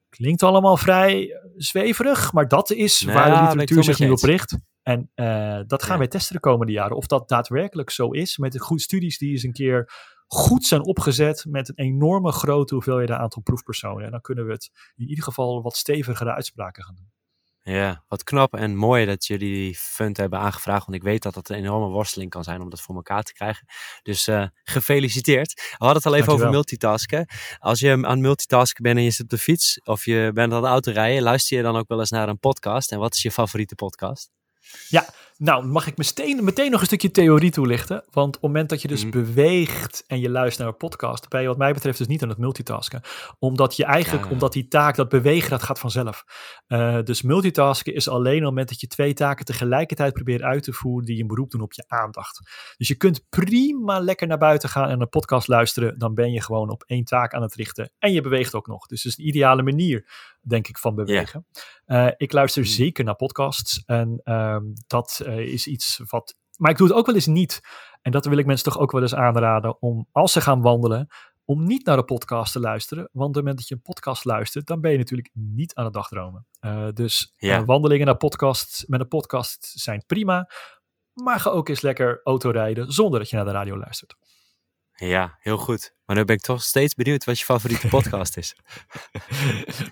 [0.10, 4.58] Klinkt allemaal vrij zweverig, maar dat is waar de literatuur zich nu op richt.
[4.84, 6.96] En uh, dat gaan wij testen de komende jaren.
[6.96, 8.38] Of dat daadwerkelijk zo is.
[8.38, 9.92] Met de goede studies die eens een keer
[10.28, 11.46] goed zijn opgezet.
[11.50, 14.06] Met een enorme grote hoeveelheid aantal proefpersonen.
[14.06, 17.09] En dan kunnen we het in ieder geval wat stevigere uitspraken gaan doen.
[17.70, 20.86] Ja, wat knap en mooi dat jullie die fund hebben aangevraagd.
[20.86, 23.34] Want ik weet dat dat een enorme worsteling kan zijn om dat voor elkaar te
[23.34, 23.68] krijgen.
[24.04, 25.54] Dus uh, gefeliciteerd.
[25.54, 27.28] We hadden het al even over multitasken.
[27.60, 30.62] Als je aan multitasken bent en je zit op de fiets of je bent aan
[30.62, 32.92] de auto rijden, luister je dan ook wel eens naar een podcast.
[32.92, 34.30] En wat is je favoriete podcast?
[34.88, 35.06] Ja,
[35.40, 38.04] nou mag ik meteen, meteen nog een stukje theorie toelichten.
[38.12, 39.12] Want op het moment dat je dus mhm.
[39.12, 42.30] beweegt en je luistert naar een podcast, ben je wat mij betreft dus niet aan
[42.30, 43.02] het multitasken.
[43.40, 46.24] Omdat je eigenlijk, omdat die taak, dat bewegen, dat gaat vanzelf.
[46.68, 50.64] Uh, dus multitasken is alleen op het moment dat je twee taken tegelijkertijd probeert uit
[50.64, 52.42] te voeren die een beroep doen op je aandacht.
[52.78, 56.00] Dus je kunt prima lekker naar buiten gaan en een podcast luisteren.
[56.00, 57.92] Dan ben je gewoon op één taak aan het richten.
[58.00, 58.86] En je beweegt ook nog.
[58.86, 60.06] Dus het is een ideale manier
[60.50, 61.46] denk ik, van bewegen.
[61.88, 62.72] Uh, ik luister hmm.
[62.72, 66.36] zeker naar podcasts en uh, dat uh, is iets wat.
[66.58, 67.62] Maar ik doe het ook wel eens niet.
[68.02, 71.08] En dat wil ik mensen toch ook wel eens aanraden om, als ze gaan wandelen,
[71.46, 73.10] om niet naar een podcast te luisteren.
[73.12, 75.86] Want op het moment dat je een podcast luistert, dan ben je natuurlijk niet aan
[75.86, 76.46] het dagdromen.
[76.62, 77.34] Uh, dus
[77.66, 80.50] wandelingen naar podcasts met een podcast zijn prima.
[81.14, 84.16] Maar ga ook eens lekker autorijden zonder dat je naar de radio luistert.
[85.00, 85.94] Ja, heel goed.
[86.06, 88.56] Maar nu ben ik toch steeds benieuwd wat je favoriete podcast is.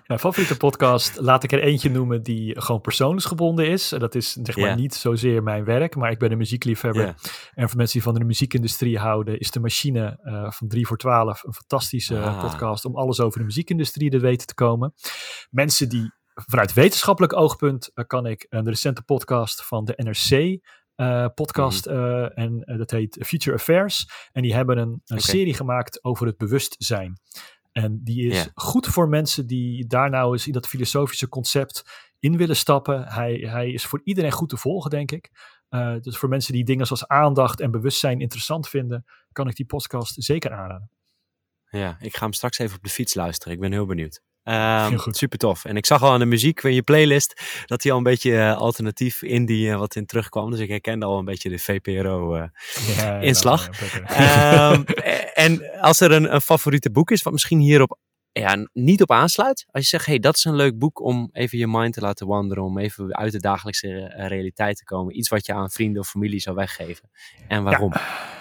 [0.08, 3.90] Mijn favoriete podcast, laat ik er eentje noemen die gewoon persoonsgebonden is.
[3.90, 7.16] Dat is zeg maar niet zozeer mijn werk, maar ik ben een muziekliefhebber.
[7.54, 10.98] En voor mensen die van de muziekindustrie houden, is De Machine uh, van 3 voor
[10.98, 12.42] 12 een fantastische ah.
[12.42, 14.94] podcast om alles over de muziekindustrie te weten te komen.
[15.50, 20.60] Mensen die vanuit wetenschappelijk oogpunt uh, kan ik een recente podcast van de NRC
[20.98, 21.86] uh, podcast.
[21.86, 21.96] Mhm.
[21.96, 24.10] Uh, en uh, dat heet Future Affairs.
[24.32, 27.20] En die hebben een, een serie gemaakt over het bewustzijn.
[27.72, 31.84] En die is goed voor mensen die daar nou eens in dat filosofische concept
[32.20, 33.08] in willen stappen.
[33.08, 35.32] Hij, hij is voor iedereen goed te volgen, denk ik.
[36.02, 40.24] dus voor mensen die dingen zoals aandacht en bewustzijn interessant vinden, kan ik die podcast
[40.24, 40.90] zeker aanraden.
[41.70, 43.54] Ja, ik ga hem straks even op de fiets luisteren.
[43.54, 44.22] Ik ben heel benieuwd.
[44.50, 45.66] Um, super tof.
[45.66, 48.32] En ik zag al aan de muziek in je playlist dat hij al een beetje
[48.32, 50.52] uh, alternatief indie uh, wat in terugkwam.
[50.52, 53.70] Dus ik herkende al een beetje de VPRO-inslag.
[53.70, 54.84] Uh, ja, um,
[55.46, 58.00] en als er een, een, favoriete boek is, wat misschien hierop
[58.32, 59.66] ja, niet op aansluit.
[59.72, 62.28] Als je zegt, hey, dat is een leuk boek om even je mind te laten
[62.28, 62.64] wandelen.
[62.64, 65.18] Om even uit de dagelijkse realiteit te komen.
[65.18, 67.10] Iets wat je aan vrienden of familie zou weggeven.
[67.48, 67.94] En waarom?
[67.94, 68.36] Ja.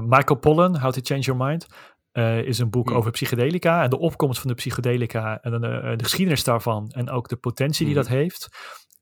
[0.00, 1.66] Michael Pollan, How to Change Your Mind.
[2.14, 2.96] Uh, is een boek hmm.
[2.96, 7.10] over psychedelica en de opkomst van de psychedelica en de, eh, de geschiedenis daarvan en
[7.10, 8.04] ook de potentie die hmm.
[8.04, 8.48] dat heeft.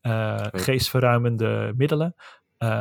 [0.02, 2.14] Uh, geestverruimende middelen.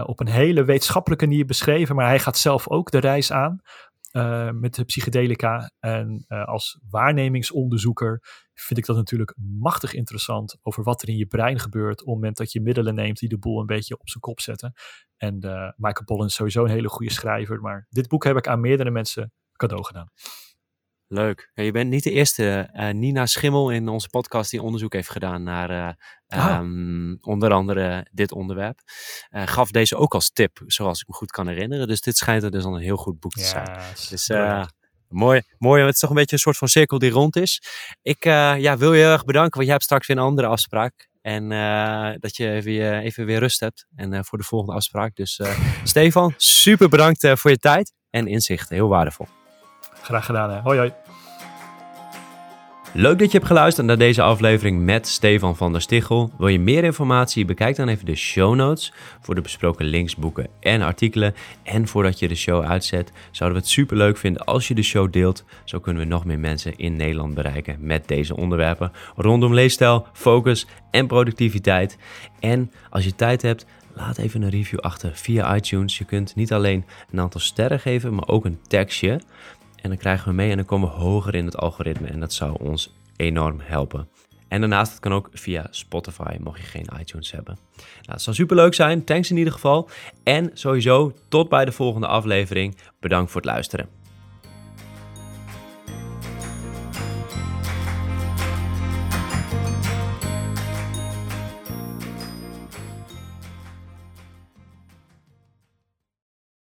[0.06, 3.62] op een hele wetenschappelijke manier beschreven, maar hij gaat zelf ook de reis aan
[4.60, 5.72] met de psychedelica.
[5.80, 8.22] En als waarnemingsonderzoeker
[8.54, 12.16] vind ik dat natuurlijk machtig interessant over wat er in je brein gebeurt op het
[12.16, 14.74] moment dat je middelen neemt die de boel een beetje op zijn kop zetten.
[15.18, 15.36] En
[15.78, 18.92] Michael Pollan is sowieso een hele goede schrijver, maar dit boek heb ik aan meerdere
[18.92, 20.10] mensen cadeau gedaan.
[21.08, 21.52] Leuk.
[21.54, 22.70] Ja, je bent niet de eerste.
[22.74, 25.98] Uh, Nina Schimmel in onze podcast die onderzoek heeft gedaan naar
[26.30, 28.80] uh, um, onder andere dit onderwerp.
[29.30, 31.88] Uh, gaf deze ook als tip, zoals ik me goed kan herinneren.
[31.88, 33.80] Dus dit schijnt er dus al een heel goed boek te zijn.
[34.10, 34.32] dus
[35.08, 35.84] mooi, mooi.
[35.84, 37.64] Het is toch een beetje een soort van cirkel die rond is.
[38.02, 41.10] Ik ja, wil je erg bedanken, want jij hebt straks weer een andere afspraak.
[41.22, 41.50] En
[42.20, 43.86] dat je even, even weer rust hebt.
[43.96, 45.16] En voor de volgende afspraak.
[45.16, 45.42] Dus
[45.84, 48.76] Stefan, super bedankt voor je tijd en inzichten.
[48.76, 49.28] Heel waardevol.
[50.02, 50.50] Graag gedaan.
[50.50, 50.60] Hè.
[50.60, 50.92] Hoi hoi.
[52.94, 56.32] Leuk dat je hebt geluisterd naar deze aflevering met Stefan van der Stichel.
[56.38, 57.46] Wil je meer informatie?
[57.46, 61.36] Bekijk dan even de show notes voor de besproken links, boeken en artikelen.
[61.64, 64.82] En voordat je de show uitzet, zouden we het super leuk vinden als je de
[64.82, 65.44] show deelt.
[65.64, 70.68] Zo kunnen we nog meer mensen in Nederland bereiken met deze onderwerpen rondom leefstijl, focus
[70.92, 71.98] en productiviteit.
[72.40, 75.98] En als je tijd hebt, laat even een review achter via iTunes.
[75.98, 79.22] Je kunt niet alleen een aantal sterren geven, maar ook een tekstje.
[79.82, 82.08] En dan krijgen we mee en dan komen we hoger in het algoritme.
[82.08, 84.08] En dat zou ons enorm helpen.
[84.48, 87.58] En daarnaast, het kan ook via Spotify, mocht je geen iTunes hebben.
[87.76, 89.04] Nou, het zou super leuk zijn.
[89.04, 89.90] Thanks in ieder geval.
[90.24, 92.78] En sowieso, tot bij de volgende aflevering.
[93.00, 94.01] Bedankt voor het luisteren.